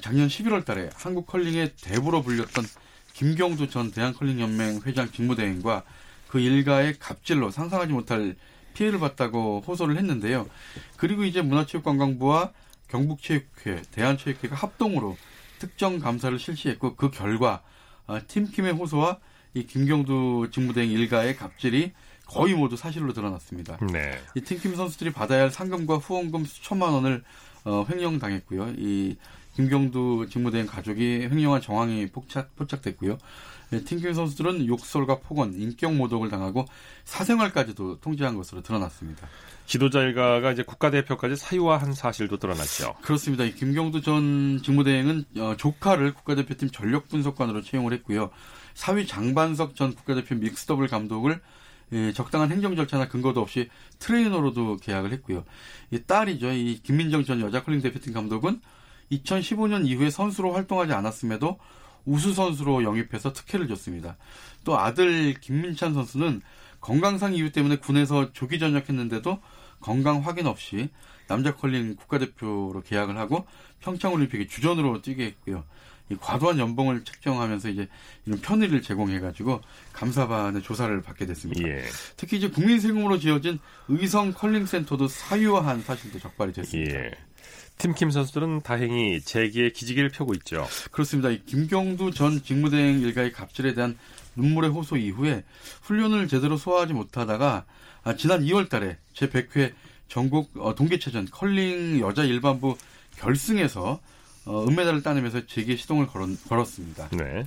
작년 0.01 0.29
11월 0.29 0.65
달에 0.65 0.91
한국 0.95 1.27
컬링의 1.27 1.73
대부로 1.81 2.23
불렸던 2.23 2.65
김경두 3.15 3.69
전 3.69 3.91
대한컬링연맹 3.91 4.83
회장 4.87 5.11
직무대행과 5.11 5.83
그 6.29 6.39
일가의 6.39 6.99
갑질로 6.99 7.51
상상하지 7.51 7.93
못할 7.93 8.37
피해를 8.75 9.01
봤다고 9.01 9.65
호소를 9.67 9.97
했는데요. 9.97 10.49
그리고 10.97 11.25
이제 11.25 11.43
문화체육관광부와 11.43 12.53
경북체육회, 12.89 13.83
대한체육회가 13.91 14.55
합동으로 14.55 15.17
특정 15.59 15.99
감사를 15.99 16.39
실시했고 16.39 16.95
그 16.95 17.11
결과 17.11 17.63
어, 18.07 18.21
팀킴의 18.27 18.73
호소와 18.73 19.19
이 19.55 19.67
김경두 19.67 20.49
직무대행 20.53 20.91
일가의 20.91 21.37
갑질이 21.37 21.93
거의 22.27 22.55
모두 22.55 22.77
사실로 22.77 23.13
드러났습니다. 23.13 23.79
네. 23.91 24.21
이 24.35 24.41
팀킴 24.43 24.77
선수들이 24.77 25.13
받아야 25.13 25.43
할 25.43 25.51
상금과 25.51 25.97
후원금 25.97 26.45
수천만 26.45 26.93
원을 26.93 27.25
어, 27.65 27.87
횡령당했고요. 27.89 28.75
이 28.77 29.17
김경두 29.57 30.29
직무대행 30.31 30.67
가족이 30.67 31.29
횡령한 31.31 31.61
정황이 31.61 32.07
포착, 32.07 32.55
포착됐고요. 32.55 33.19
네, 33.71 33.85
팀김 33.85 34.15
선수들은 34.15 34.67
욕설과 34.67 35.19
폭언, 35.19 35.55
인격 35.55 35.95
모독을 35.95 36.31
당하고 36.31 36.65
사생활까지도 37.05 38.01
통제한 38.01 38.37
것으로 38.37 38.63
드러났습니다. 38.63 39.27
지도자 39.67 40.01
일가가 40.01 40.53
이제 40.53 40.63
국가대표까지 40.63 41.37
사유화한 41.37 41.93
사실도 41.93 42.39
드러났죠. 42.39 42.95
그렇습니다. 43.03 43.45
이 43.45 43.55
김경두 43.55 44.01
전 44.01 44.61
직무대행은 44.63 45.25
어, 45.39 45.55
조카를 45.59 46.15
국가대표팀 46.15 46.71
전력 46.71 47.09
분석관으로 47.09 47.63
채용을 47.63 47.93
했고요. 47.95 48.31
사위 48.79 49.09
장반석 49.09 49.75
전 49.75 49.93
국가대표 49.93 50.37
mixed 50.37 50.67
double 50.67 50.87
감독을 50.87 51.41
예, 51.91 52.13
적당한 52.13 52.53
행정 52.53 52.77
절차나 52.77 53.09
근거도 53.09 53.41
없이 53.41 53.69
트레이너로도 53.99 54.77
계약을 54.77 55.11
했고요. 55.15 55.45
이 55.91 56.01
딸이죠. 56.07 56.53
이 56.53 56.81
김민정 56.85 57.25
전 57.25 57.41
여자 57.41 57.65
컬링 57.65 57.81
대표팀 57.83 58.13
감독은 58.13 58.61
2015년 59.11 59.85
이후에 59.85 60.11
선수로 60.11 60.53
활동하지 60.53 60.93
않았음에도 60.93 61.59
우수 62.05 62.33
선수로 62.33 62.85
영입해서 62.85 63.33
특혜를 63.33 63.67
줬습니다. 63.67 64.17
또 64.63 64.79
아들 64.79 65.35
김민찬 65.35 65.93
선수는 65.93 66.41
건강상 66.81 67.35
이유 67.35 67.51
때문에 67.51 67.79
군에서 67.79 68.33
조기 68.33 68.61
전역했는데도 68.61 69.41
건강 69.81 70.21
확인 70.21 70.47
없이 70.47 70.89
남자 71.29 71.55
컬링 71.55 71.95
국가대표로 71.97 72.83
계약을 72.85 73.17
하고 73.17 73.47
평창올림픽에 73.81 74.49
주전으로 74.49 75.03
뛰게 75.03 75.25
했고요. 75.25 75.65
이 76.11 76.17
과도한 76.17 76.59
연봉을 76.59 77.05
책정하면서 77.05 77.69
이제 77.69 77.89
이런 78.25 78.41
편의를 78.41 78.81
제공해가지고 78.81 79.61
감사반의 79.93 80.63
조사를 80.63 81.01
받게 81.03 81.27
됐습니다. 81.27 81.69
예. 81.69 81.85
특히 82.17 82.39
이제 82.39 82.49
국민 82.49 82.81
세금으로 82.81 83.19
지어진 83.19 83.59
의성 83.89 84.33
컬링 84.33 84.65
센터도 84.65 85.07
사유화한 85.07 85.83
사실도 85.83 86.19
적발이 86.19 86.53
됐습니다. 86.55 86.95
예. 86.95 87.11
팀킴 87.77 88.11
선수들은 88.11 88.63
다행히 88.63 89.21
재기의 89.21 89.73
기지개를 89.73 90.11
펴고 90.11 90.35
있죠. 90.35 90.67
그렇습니다. 90.91 91.31
이 91.31 91.45
김경두 91.45 92.11
전 92.11 92.43
직무대행 92.43 93.01
일가의 93.01 93.33
갑질에 93.33 93.75
대한 93.75 93.97
눈물의 94.35 94.71
호소 94.71 94.97
이후에 94.97 95.45
훈련을 95.83 96.27
제대로 96.27 96.57
소화하지 96.57 96.95
못하다가 96.95 97.67
아, 98.03 98.17
지난 98.17 98.43
2월 98.43 98.69
달에 98.69 98.97
제100회 99.15 99.73
전국 100.09 100.51
어, 100.59 100.75
동계체전 100.75 101.29
컬링 101.31 102.01
여자 102.01 102.25
일반부 102.25 102.77
결승에서 103.17 104.01
어, 104.47 104.65
은메달을 104.67 105.03
따내면서 105.03 105.47
재기의 105.47 105.77
시동을 105.77 106.07
걸었, 106.07 106.67
습니다 106.67 107.09
네. 107.11 107.47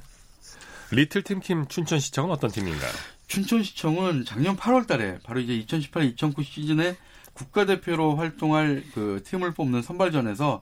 리틀 0.91 1.24
팀킴 1.24 1.67
춘천시청은 1.67 2.32
어떤 2.32 2.52
팀인가요? 2.52 2.91
춘천시청은 3.28 4.26
작년 4.26 4.58
8월 4.58 4.86
달에 4.88 5.19
바로 5.24 5.39
이제 5.39 5.65
2018-2019 5.65 6.43
시즌에 6.43 6.97
국가대표로 7.34 8.17
활동할 8.17 8.84
그 8.93 9.21
팀을 9.26 9.54
뽑는 9.54 9.82
선발전에서 9.82 10.62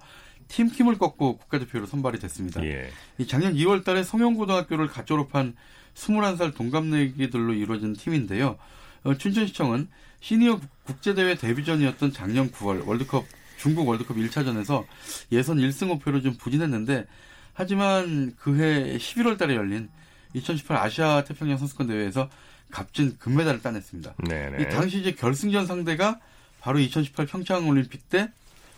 팀킴을 0.50 0.98
꺾고 0.98 1.38
국가대표로 1.38 1.88
선발이 1.88 2.20
됐습니다. 2.20 2.64
예. 2.64 2.90
이 3.18 3.28
작년 3.28 3.54
2월 3.54 3.84
달에 3.84 4.04
성형고등학교를 4.04 4.88
갓 4.88 5.06
졸업한 5.06 5.56
21살 5.96 6.56
동갑내기들로 6.56 7.54
이루어진 7.54 7.94
팀인데요. 7.94 8.58
어, 9.04 9.16
춘천시청은 9.16 9.90
시니어 10.22 10.60
국제대회 10.90 11.36
데뷔전이었던 11.36 12.14
작년 12.14 12.50
9월 12.52 12.86
월드컵 12.88 13.26
중국 13.58 13.88
월드컵 13.88 14.18
1차전에서 14.18 14.86
예선 15.32 15.58
1승 15.58 16.02
5패로 16.02 16.24
좀 16.24 16.36
부진했는데 16.36 17.06
하지만 17.54 18.34
그해 18.38 18.98
11월 18.98 19.38
달에 19.38 19.56
열린 19.56 19.90
2018 20.34 20.78
아시아 20.78 21.24
태평양 21.26 21.58
선수권 21.58 21.88
대회에서 21.88 22.30
값진 22.72 23.18
금메달을 23.20 23.62
따냈습니다. 23.62 24.16
네네. 24.28 24.64
이 24.64 24.70
당시 24.70 25.00
이제 25.00 25.12
결승전 25.12 25.68
상대가 25.68 26.20
바로 26.60 26.80
2018 26.80 27.28
평창 27.28 27.68
올림픽 27.68 28.10
때 28.10 28.30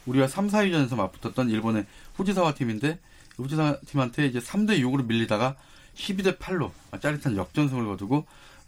우리가 0.06 0.28
3, 0.28 0.48
4위전에서 0.48 0.96
맞붙었던 0.96 1.50
일본의 1.50 1.86
후지사와 2.16 2.56
팀인데 2.56 3.00
후지사 3.38 3.80
팀한테 3.86 4.26
이제 4.26 4.40
3대 4.40 4.82
6으로 4.82 5.06
밀리다가 5.06 5.56
12대 5.96 6.38
8로 6.38 6.72
짜릿한 7.00 7.38
역전승을 7.38 7.86
거두고 7.86 8.26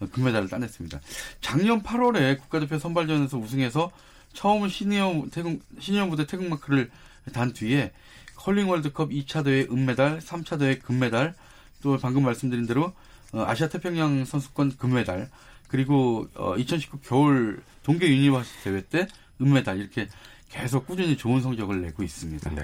금메달을 0.09 0.49
따냈습니다. 0.49 0.99
작년 1.41 1.83
8월에 1.83 2.39
국가대표 2.39 2.79
선발전에서 2.79 3.37
우승해서 3.37 3.91
처음 4.33 4.67
시니어 4.67 5.25
태극 5.31 5.61
시니어 5.79 6.07
무대 6.07 6.25
태극마크를 6.25 6.89
단 7.33 7.53
뒤에 7.53 7.91
컬링 8.35 8.69
월드컵 8.69 9.09
2차 9.09 9.43
대회 9.43 9.67
은메달, 9.71 10.19
3차 10.19 10.59
대회 10.59 10.77
금메달, 10.77 11.33
또 11.81 11.97
방금 11.97 12.23
말씀드린 12.23 12.65
대로 12.65 12.93
어, 13.31 13.43
아시아 13.47 13.69
태평양 13.69 14.25
선수권 14.25 14.77
금메달, 14.77 15.29
그리고 15.69 16.27
2019 16.57 16.97
어, 16.97 16.99
겨울 17.03 17.63
동계 17.83 18.07
유니버시티 18.07 18.63
대회 18.63 18.81
때 18.81 19.07
은메달 19.41 19.79
이렇게 19.79 20.07
계속 20.49 20.85
꾸준히 20.85 21.17
좋은 21.17 21.41
성적을 21.41 21.81
내고 21.81 22.03
있습니다. 22.03 22.51
네. 22.51 22.63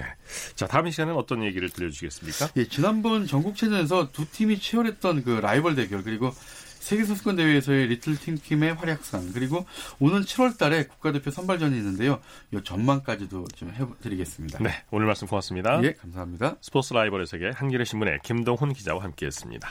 자, 0.54 0.68
다음 0.68 0.88
시간에는 0.88 1.18
어떤 1.18 1.42
얘기를 1.42 1.68
들려주시겠습니까? 1.68 2.50
예, 2.56 2.68
지난번 2.68 3.26
전국체전에서 3.26 4.12
두 4.12 4.30
팀이 4.30 4.60
치열했던 4.60 5.24
그 5.24 5.30
라이벌 5.30 5.74
대결 5.74 6.04
그리고 6.04 6.32
세계선수권 6.80 7.36
대회에서의 7.36 7.86
리틀 7.86 8.16
팀킴의 8.16 8.74
활약상 8.74 9.32
그리고 9.32 9.64
오는 10.00 10.22
7월 10.22 10.58
달에 10.58 10.84
국가대표 10.84 11.30
선발전이 11.30 11.76
있는데요. 11.76 12.20
이 12.52 12.58
전망까지도 12.62 13.44
좀 13.54 13.72
해드리겠습니다. 13.72 14.58
네, 14.62 14.70
오늘 14.90 15.06
말씀 15.06 15.28
고맙습니다. 15.28 15.82
예, 15.84 15.92
감사합니다. 15.92 16.56
스포츠 16.60 16.92
라이벌의 16.92 17.26
세계 17.26 17.50
한겨레 17.50 17.84
신문의 17.84 18.18
김동훈 18.24 18.72
기자와 18.72 19.04
함께했습니다. 19.04 19.68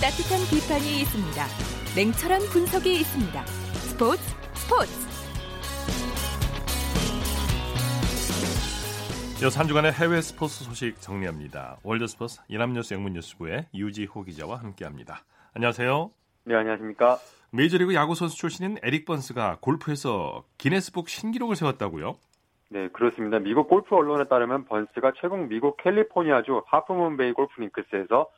따뜻한 0.00 0.40
비판이 0.50 1.00
있습니다. 1.00 1.46
냉철한 1.96 2.42
분석이 2.50 3.00
있습니다. 3.00 3.46
스포츠 3.46 4.22
스포츠. 4.54 4.92
이어서 9.44 9.60
한 9.60 9.68
주간의 9.68 9.92
해외 9.92 10.22
스포츠 10.22 10.64
소식 10.64 11.02
정리합니다. 11.02 11.76
월드 11.82 12.06
스포츠 12.06 12.40
연합뉴스 12.48 12.94
영문뉴스부의 12.94 13.66
유지호 13.74 14.22
기자와 14.22 14.56
함께합니다. 14.56 15.22
안녕하세요. 15.52 16.10
네, 16.44 16.54
안녕하십니까. 16.54 17.18
메이저리그 17.50 17.92
야구 17.92 18.14
선수 18.14 18.38
출신인 18.38 18.78
에릭 18.82 19.04
번스가 19.04 19.58
골프에서 19.60 20.44
기네스북 20.56 21.10
신기록을 21.10 21.56
세웠다고요? 21.56 22.16
네, 22.70 22.88
그렇습니다. 22.88 23.38
미국 23.38 23.68
골프 23.68 23.94
언론에 23.94 24.24
따르면 24.28 24.64
번스가 24.64 25.12
최근 25.20 25.50
미국 25.50 25.76
캘리포니아주 25.76 26.62
하프문베이 26.64 27.32
골프링크스에서 27.34 28.30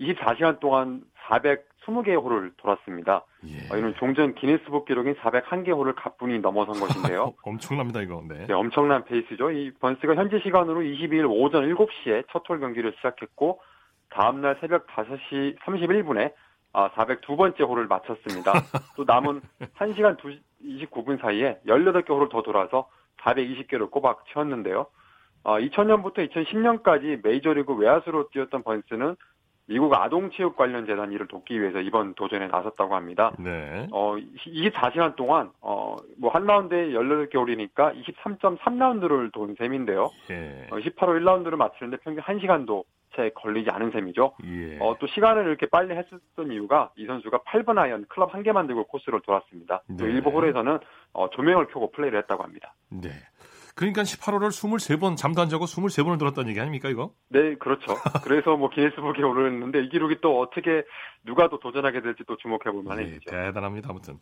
24시간 0.00 0.58
동안 0.60 1.02
420개의 1.28 2.22
홀을 2.22 2.52
돌았습니다. 2.56 3.24
예. 3.46 3.72
어, 3.72 3.76
이는 3.78 3.94
종전 3.98 4.34
기네스북 4.34 4.84
기록인 4.86 5.14
401개 5.14 5.68
홀을 5.68 5.94
가뿐히 5.94 6.38
넘어선 6.40 6.80
것인데요. 6.80 7.34
엄청납니다, 7.42 8.00
이거. 8.02 8.22
네. 8.28 8.46
네, 8.46 8.52
엄청난 8.52 9.04
페이스죠. 9.04 9.50
이 9.50 9.70
번스가 9.80 10.14
현지 10.14 10.40
시간으로 10.42 10.80
22일 10.80 11.30
오전 11.30 11.62
7시에 11.72 12.24
첫 12.32 12.44
홀 12.48 12.60
경기를 12.60 12.92
시작했고 12.96 13.60
다음 14.10 14.40
날 14.42 14.56
새벽 14.60 14.86
5시 14.88 15.58
31분에 15.60 16.32
아, 16.74 16.90
402번째 16.90 17.60
홀을 17.68 17.86
마쳤습니다. 17.86 18.52
또 18.96 19.04
남은 19.04 19.40
1시간 19.76 20.16
29분 20.64 21.20
사이에 21.20 21.58
18개 21.66 22.08
홀을 22.08 22.28
더 22.30 22.42
돌아서 22.42 22.88
420개를 23.20 23.90
꼬박 23.90 24.24
채웠는데요. 24.32 24.86
어, 25.44 25.58
2000년부터 25.58 26.28
2010년까지 26.30 27.20
메이저리그 27.22 27.74
외야수로 27.74 28.28
뛰었던 28.30 28.62
번스는 28.62 29.16
미국 29.66 29.94
아동체육 29.94 30.56
관련 30.56 30.86
재단 30.86 31.12
일을 31.12 31.28
돕기 31.28 31.60
위해서 31.60 31.80
이번 31.80 32.14
도전에 32.14 32.48
나섰다고 32.48 32.94
합니다. 32.94 33.32
네. 33.38 33.86
어, 33.92 34.16
24시간 34.16 35.14
동안, 35.16 35.50
어, 35.60 35.96
뭐, 36.18 36.30
한 36.30 36.44
라운드에 36.44 36.88
18개 36.90 37.36
홀이니까 37.36 37.92
23.3라운드를 37.92 39.32
돈 39.32 39.54
셈인데요. 39.56 40.10
예. 40.30 40.66
어, 40.70 40.76
18홀 40.76 41.20
1라운드를 41.20 41.56
마치는데 41.56 41.98
평균 41.98 42.22
1시간도 42.22 42.84
채 43.14 43.30
걸리지 43.34 43.70
않은 43.70 43.90
셈이죠. 43.92 44.34
예. 44.44 44.78
어, 44.80 44.96
또 44.98 45.06
시간을 45.06 45.46
이렇게 45.46 45.66
빨리 45.66 45.94
했었던 45.94 46.50
이유가 46.50 46.90
이 46.96 47.06
선수가 47.06 47.40
8번 47.40 47.78
아이언 47.78 48.06
클럽 48.08 48.34
한 48.34 48.42
개만 48.42 48.66
들고 48.66 48.84
코스를 48.84 49.20
돌았습니다. 49.20 49.82
또 49.98 50.06
네. 50.06 50.12
일부 50.12 50.30
홀에서는 50.30 50.78
어, 51.12 51.30
조명을 51.30 51.66
켜고 51.66 51.90
플레이를 51.92 52.18
했다고 52.20 52.42
합니다. 52.42 52.74
네. 52.88 53.10
그러니까 53.74 54.02
18호를 54.02 54.48
23번 54.48 55.16
잠도 55.16 55.40
안 55.40 55.48
자고 55.48 55.64
23번을 55.64 56.18
돌았다는 56.18 56.50
얘기 56.50 56.60
아닙니까, 56.60 56.88
이거? 56.88 57.12
네, 57.28 57.54
그렇죠. 57.54 57.94
그래서 58.22 58.56
뭐 58.56 58.68
기네스북에 58.68 59.22
오르는데 59.22 59.84
이 59.84 59.88
기록이 59.88 60.18
또 60.20 60.40
어떻게 60.40 60.84
누가 61.24 61.48
또 61.48 61.58
도전하게 61.58 62.02
될지 62.02 62.22
또 62.26 62.36
주목해 62.36 62.70
볼 62.70 62.82
만한 62.82 63.04
네. 63.04 63.18
대단합니다, 63.26 63.88
아무튼. 63.90 64.18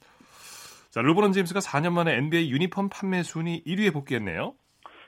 자, 0.90 1.02
르브론 1.02 1.32
제임스가 1.32 1.60
4년 1.60 1.92
만에 1.92 2.16
NBA 2.16 2.50
유니폼 2.50 2.88
판매 2.88 3.22
순위 3.22 3.62
1위에 3.64 3.92
복귀했네요. 3.92 4.54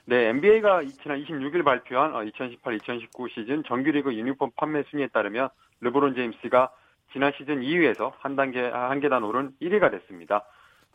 네, 0.05 0.29
NBA가 0.29 0.83
지난 1.03 1.23
26일 1.23 1.65
발표한 1.65 2.13
2018-2019 2.13 3.31
시즌 3.35 3.63
정규리그 3.65 4.15
유니폼 4.15 4.51
판매 4.57 4.83
순위에 4.91 5.09
따르면 5.09 5.49
르브론 5.81 6.15
제임스가 6.15 6.71
지난 7.13 7.33
시즌 7.37 7.61
2위에서 7.61 8.13
한 8.19 8.35
단계 8.35 8.61
한 8.61 9.01
계단 9.01 9.23
오른 9.23 9.53
1위가 9.61 9.91
됐습니다. 9.93 10.45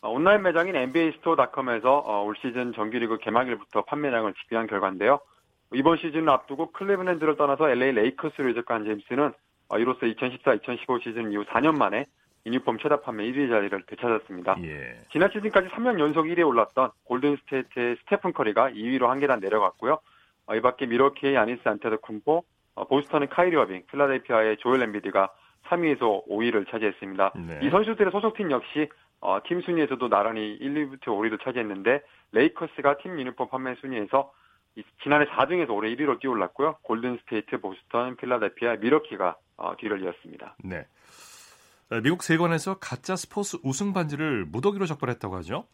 어, 0.01 0.09
온라인 0.11 0.43
매장인 0.43 0.75
NBA스토어닷컴에서 0.75 1.97
어, 1.99 2.23
올 2.23 2.35
시즌 2.37 2.73
정규리그 2.73 3.17
개막일부터 3.17 3.83
판매량을 3.85 4.33
집계한 4.35 4.67
결과인데요. 4.67 5.19
이번 5.73 5.97
시즌을 5.97 6.29
앞두고 6.29 6.71
클리브랜드를 6.71 7.35
떠나서 7.35 7.69
LA 7.69 7.91
레이커스로 7.93 8.49
이적한 8.49 8.85
제임스는 8.85 9.33
어, 9.69 9.79
이로써 9.79 10.01
2014-2015 10.01 11.03
시즌 11.03 11.31
이후 11.31 11.43
4년 11.45 11.77
만에 11.77 12.05
유니폼 12.45 12.77
최다 12.77 13.01
판매 13.01 13.25
1위 13.25 13.49
자리를 13.49 13.83
되찾았습니다. 13.87 14.55
예. 14.63 15.01
지난 15.11 15.29
시즌까지 15.31 15.67
3년 15.69 15.99
연속 15.99 16.25
1위에 16.25 16.47
올랐던 16.47 16.91
골든스테이트의 17.03 17.97
스테픈 17.97 18.31
커리가 18.31 18.69
2위로 18.69 19.07
한 19.07 19.19
계단 19.19 19.39
내려갔고요. 19.39 19.99
어, 20.45 20.55
이 20.55 20.61
밖에 20.61 20.85
밀워키의 20.85 21.35
야니스 21.35 21.61
아데토쿤보, 21.65 22.43
어, 22.75 22.87
보스턴의 22.87 23.29
카이리 23.29 23.57
어빙, 23.57 23.83
필라델피아의 23.87 24.57
조엘 24.57 24.81
엠비드가 24.83 25.29
3위에서 25.65 26.27
5위를 26.27 26.69
차지했습니다. 26.69 27.33
네. 27.35 27.59
이 27.63 27.69
선수들의 27.69 28.11
소속팀 28.11 28.51
역시 28.51 28.87
어, 29.19 29.39
팀 29.45 29.61
순위에서도 29.61 30.07
나란히 30.09 30.53
1, 30.59 30.73
2부터 30.89 31.05
5위를 31.07 31.43
차지했는데 31.43 32.01
레이커스가 32.33 32.97
팀 32.97 33.19
유니폼 33.19 33.49
판매 33.49 33.75
순위에서 33.75 34.31
이- 34.75 34.83
지난해 35.01 35.25
4등에서 35.25 35.71
올해 35.71 35.93
1위로 35.95 36.19
뛰어올랐고요. 36.19 36.77
골든스테이트, 36.83 37.59
보스턴, 37.61 38.15
필라델피아, 38.17 38.75
밀워키가 38.75 39.35
어, 39.57 39.75
뒤를 39.77 40.03
이었습니다. 40.03 40.55
네. 40.63 40.85
어, 41.91 41.99
미국 42.01 42.21
세관에서 42.21 42.77
가짜 42.79 43.15
스포츠 43.15 43.57
우승 43.63 43.91
반지를 43.93 44.45
무더기로 44.45 44.85
적발했다고 44.85 45.35
하죠. 45.37 45.65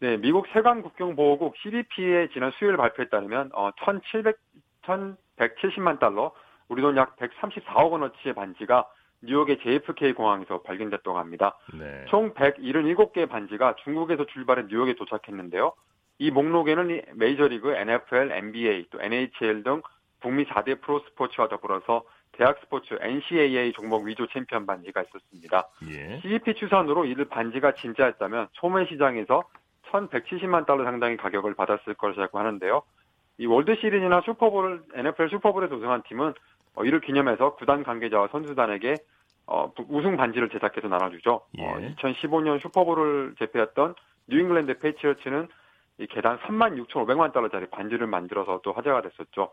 네, 0.00 0.16
미국 0.18 0.46
세관 0.52 0.82
국경 0.82 1.14
보호국 1.16 1.54
CBP의 1.58 2.30
지난 2.32 2.50
수요일 2.58 2.76
발표에 2.76 3.08
따르면 3.08 3.50
어, 3.54 3.70
1,700 3.76 4.36
1,170만 4.82 5.98
달러, 6.00 6.32
우리 6.68 6.82
돈 6.82 6.96
약 6.96 7.16
134억 7.16 7.90
원어치의 7.92 8.34
반지가 8.34 8.86
뉴욕의 9.22 9.58
JFK 9.62 10.14
공항에서 10.14 10.62
발견됐다고 10.62 11.18
합니다. 11.18 11.56
네. 11.74 12.04
총 12.08 12.32
177개의 12.34 13.28
반지가 13.28 13.76
중국에서 13.84 14.26
출발해 14.26 14.64
뉴욕에 14.68 14.94
도착했는데요. 14.94 15.72
이 16.18 16.30
목록에는 16.30 16.90
이 16.90 17.02
메이저리그, 17.14 17.72
NFL, 17.72 18.32
NBA, 18.32 18.86
또 18.90 19.00
NHL 19.00 19.62
등 19.62 19.82
북미 20.20 20.44
4대 20.44 20.80
프로 20.80 21.00
스포츠와 21.00 21.48
더불어서 21.48 22.04
대학 22.32 22.58
스포츠 22.60 22.94
NCAA 23.00 23.72
종목 23.72 24.04
위조 24.04 24.26
챔피언 24.26 24.66
반지가 24.66 25.02
있었습니다. 25.02 25.68
예. 25.88 26.20
CBP 26.20 26.54
추산으로 26.54 27.04
이들 27.06 27.24
반지가 27.26 27.74
진짜였다면 27.74 28.48
소매 28.52 28.86
시장에서 28.86 29.44
1,170만 29.90 30.66
달러 30.66 30.84
상당의 30.84 31.16
가격을 31.16 31.54
받았을 31.54 31.94
것이라고 31.94 32.38
하는데요. 32.38 32.82
이 33.38 33.46
월드 33.46 33.74
시리즈나 33.76 34.20
슈퍼볼, 34.20 34.84
NFL 34.94 35.30
슈퍼볼에 35.30 35.66
우승한 35.66 36.02
팀은 36.08 36.34
어, 36.74 36.84
이를 36.84 37.00
기념해서 37.00 37.54
구단 37.56 37.82
관계자와 37.82 38.28
선수단에게 38.28 38.94
어, 39.46 39.72
부- 39.72 39.86
우승 39.88 40.16
반지를 40.16 40.48
제작해서 40.50 40.88
나눠주죠. 40.88 41.42
어, 41.58 41.74
2015년 41.96 42.60
슈퍼볼을 42.60 43.34
제패했던 43.38 43.94
뉴잉글랜드 44.28 44.78
패트리어츠는 44.78 45.48
이 45.98 46.06
개당 46.06 46.38
3만 46.38 47.32
6,500달러짜리 47.32 47.66
반지를 47.66 48.06
만들어서 48.06 48.60
또 48.62 48.72
화제가 48.72 49.02
됐었죠. 49.02 49.50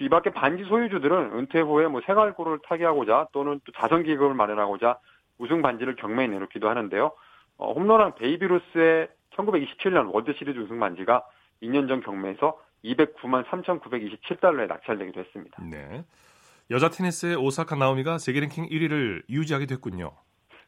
이 0.00 0.08
밖에 0.08 0.30
반지 0.30 0.64
소유주들은 0.64 1.32
은퇴 1.38 1.60
후에 1.60 1.86
뭐 1.86 2.00
생활고를 2.04 2.58
타개하고자 2.66 3.28
또는 3.32 3.60
또 3.64 3.72
자선 3.72 4.02
기금을 4.02 4.34
마련하고자 4.34 4.98
우승 5.38 5.62
반지를 5.62 5.96
경매에 5.96 6.26
내놓기도 6.28 6.68
하는데요. 6.68 7.12
어, 7.58 7.72
홈런왕 7.72 8.14
베이브 8.16 8.59
루스의 8.59 9.08
1927년 9.36 10.12
월드 10.12 10.32
시리즈 10.32 10.58
우승 10.58 10.80
반지가 10.80 11.24
2년 11.62 11.88
전 11.88 12.00
경매에서 12.00 12.58
209만 12.84 13.44
3,927달러에 13.46 14.66
낙찰되기도 14.66 15.20
했습니다. 15.20 15.62
네. 15.70 16.04
여자 16.70 16.88
테니스의 16.88 17.36
오사카 17.36 17.76
나오미가 17.76 18.18
세계 18.18 18.40
랭킹 18.40 18.66
1위를 18.68 19.22
유지하게 19.30 19.66
됐군요. 19.66 20.12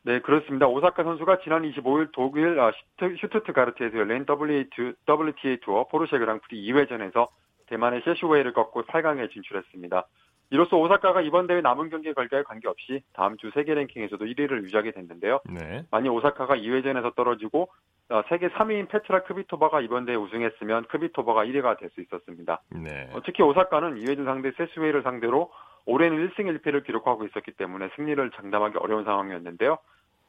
네, 0.03 0.21
그렇습니다. 0.21 0.67
오사카 0.69 1.03
선수가 1.03 1.41
지난 1.43 1.63
25일 1.63 2.11
독일 2.13 2.59
아, 2.61 2.71
슈트- 2.97 3.17
슈투트가르트에서 3.21 3.99
열린 3.99 4.25
WTA, 4.29 4.93
WTA 5.07 5.59
투어 5.61 5.89
포르쉐 5.89 6.19
그랑프리 6.19 6.65
2회전에서 6.71 7.29
대만의 7.67 8.03
셰쑤웨이를 8.05 8.53
꺾고 8.53 8.85
8강에 8.85 9.31
진출했습니다. 9.33 10.07
이로써 10.51 10.79
오사카가 10.79 11.21
이번 11.21 11.47
대회 11.47 11.61
남은 11.61 11.91
경기 11.91 12.15
결과에 12.15 12.43
관계없이 12.43 13.03
다음 13.13 13.37
주 13.37 13.51
세계 13.53 13.75
랭킹에서도 13.75 14.25
1위를 14.25 14.63
유지하게 14.63 14.93
됐는데요. 14.93 15.41
네. 15.51 15.83
만약 15.91 16.15
오사카가 16.15 16.57
2회전에서 16.57 17.15
떨어지고 17.17 17.69
어, 18.09 18.23
세계 18.31 18.49
3위인 18.49 18.89
페트라 18.89 19.25
크비토바가 19.25 19.83
이번 19.83 20.07
대회 20.07 20.17
우승했으면 20.17 20.85
크비토바가 20.87 21.45
1위가 21.45 21.79
될 21.79 21.91
수 21.91 22.01
있었습니다. 22.01 22.63
네. 22.71 23.11
어, 23.13 23.21
특히 23.27 23.43
오사카는 23.43 23.97
2회전 23.97 24.25
상대 24.25 24.51
셰쑤웨이를 24.53 25.03
상대로 25.03 25.51
올해는 25.89 26.29
1승 26.29 26.41
1패를 26.41 26.85
기록하고 26.85 27.25
있었기 27.25 27.53
때문에 27.53 27.89
승리를 27.97 28.31
장담하기 28.33 28.77
어려운 28.79 29.05
상황이었는데요. 29.05 29.79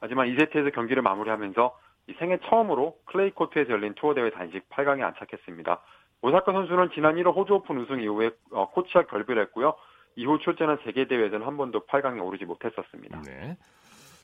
하지만 0.00 0.28
2세트에서 0.28 0.74
경기를 0.74 1.02
마무리하면서 1.02 1.78
이 2.08 2.14
생애 2.14 2.38
처음으로 2.48 2.96
클레이 3.04 3.32
코트에서 3.32 3.70
열린 3.70 3.94
투어 3.94 4.14
대회 4.14 4.30
단식 4.30 4.66
8강에 4.70 5.02
안착했습니다. 5.02 5.80
오사카 6.22 6.52
선수는 6.52 6.90
지난 6.94 7.16
1월 7.16 7.36
호주 7.36 7.52
오픈 7.54 7.78
우승 7.78 8.00
이후에 8.00 8.30
어, 8.52 8.70
코치와 8.70 9.04
결별을 9.04 9.42
했고요. 9.44 9.74
이후 10.16 10.38
출전한 10.38 10.78
세계 10.84 11.06
대회에서는 11.06 11.46
한 11.46 11.58
번도 11.58 11.86
8강에 11.86 12.24
오르지 12.24 12.46
못했었습니다. 12.46 13.20
네. 13.22 13.58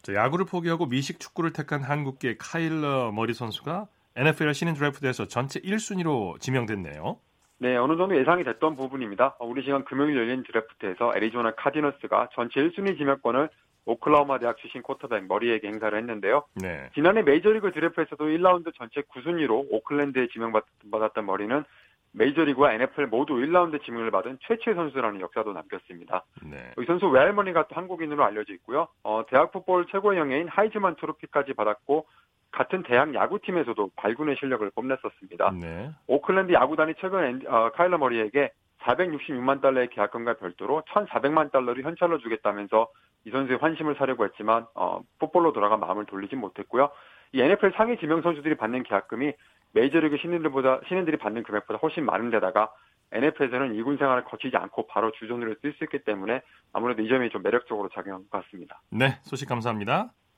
자, 0.03 0.15
야구를 0.15 0.47
포기하고 0.47 0.87
미식 0.87 1.21
축구를 1.21 1.53
택한 1.53 1.83
한국계 1.83 2.37
카일러 2.39 3.13
머리 3.13 3.35
선수가 3.35 3.89
NFL 4.17 4.55
신인 4.55 4.75
드래프트에서 4.75 5.27
전체 5.29 5.61
1순위로 5.61 6.41
지명됐네요. 6.41 7.19
네, 7.59 7.77
어느 7.77 7.97
정도 7.97 8.17
예상이 8.17 8.45
됐던 8.45 8.77
부분입니다. 8.77 9.37
어, 9.39 9.47
우리 9.47 9.63
시간 9.63 9.85
금요일 9.85 10.17
열린 10.17 10.43
드래프트에서 10.43 11.13
애리조나 11.17 11.55
카디널스가 11.55 12.29
전체 12.35 12.61
1순위 12.61 12.99
지명권을 12.99 13.49
오클라호마 13.87 14.39
대학 14.41 14.59
출신 14.59 14.83
쿼터백 14.83 15.27
머리에게 15.27 15.69
행사를 15.69 15.97
했는데요. 15.97 16.45
네. 16.55 16.91
지난해 16.95 17.23
메이저리그 17.23 17.73
드래프트에서도 17.73 18.25
1라운드 18.25 18.75
전체 18.75 19.01
9순위로 19.03 19.69
오클랜드에 19.71 20.27
지명받았던 20.33 21.25
머리는 21.25 21.65
메이저리그와 22.13 22.73
NFL 22.75 23.09
모두 23.09 23.35
1라운드 23.35 23.83
지명을 23.85 24.11
받은 24.11 24.39
최초의 24.43 24.75
선수라는 24.75 25.21
역사도 25.21 25.53
남겼습니다. 25.53 26.25
네. 26.43 26.73
이 26.79 26.85
선수 26.87 27.07
외할머니가 27.07 27.69
또 27.69 27.77
한국인으로 27.77 28.25
알려져 28.25 28.55
있고요. 28.55 28.89
어, 29.03 29.25
대학 29.29 29.53
풋볼 29.53 29.87
최고의 29.91 30.19
영예인 30.19 30.49
하이즈만 30.49 30.97
트로피까지 30.97 31.55
받았고 31.55 32.07
같은 32.53 32.83
대학 32.83 33.13
야구팀에서도 33.15 33.91
발군의 33.97 34.37
실력을 34.39 34.69
뽐냈었습니다. 34.71 35.51
네. 35.61 35.91
오클랜드 36.07 36.53
야구단이 36.53 36.95
최근 37.01 37.41
앤디- 37.41 37.47
어, 37.51 37.71
카일러 37.75 37.99
머리에게 37.99 38.51
466만 38.81 39.61
달러의 39.61 39.89
계약금과 39.91 40.35
별도로 40.35 40.83
1,400만 40.89 41.51
달러를 41.51 41.83
현찰로 41.85 42.19
주겠다면서 42.19 42.89
이 43.25 43.31
선수의 43.31 43.59
환심을 43.59 43.97
사려고 43.97 44.25
했지만 44.25 44.67
어, 44.75 45.01
풋볼로 45.19 45.53
돌아가 45.53 45.77
마음을 45.77 46.07
돌리지 46.07 46.37
못했고요. 46.37 46.91
이 47.33 47.41
NFL 47.41 47.73
상위 47.77 47.99
지명 47.99 48.23
선수들이 48.23 48.57
받는 48.57 48.85
계약금이 48.85 49.33
메이저리그 49.73 50.17
신인들보다 50.19 50.81
신인들이 50.89 51.17
받는 51.19 51.43
금액보다 51.43 51.81
훨씬 51.83 52.05
많은데다가 52.05 52.71
NFL에서는 53.13 53.75
이군 53.75 53.99
생활을 53.99 54.25
거치지 54.25 54.57
않고 54.57 54.87
바로 54.87 55.11
주전으로 55.13 55.55
뛸수 55.57 55.83
있기 55.85 56.01
때문에 56.05 56.43
아무래도 56.73 57.03
이 57.03 57.09
점이 57.09 57.31
좀 57.31 57.43
매력적으로 57.43 57.89
작용한 57.91 58.23
것 58.31 58.43
같습니다. 58.45 58.81
네, 58.91 59.19
소식 59.23 59.49
감사합니다. 59.49 60.11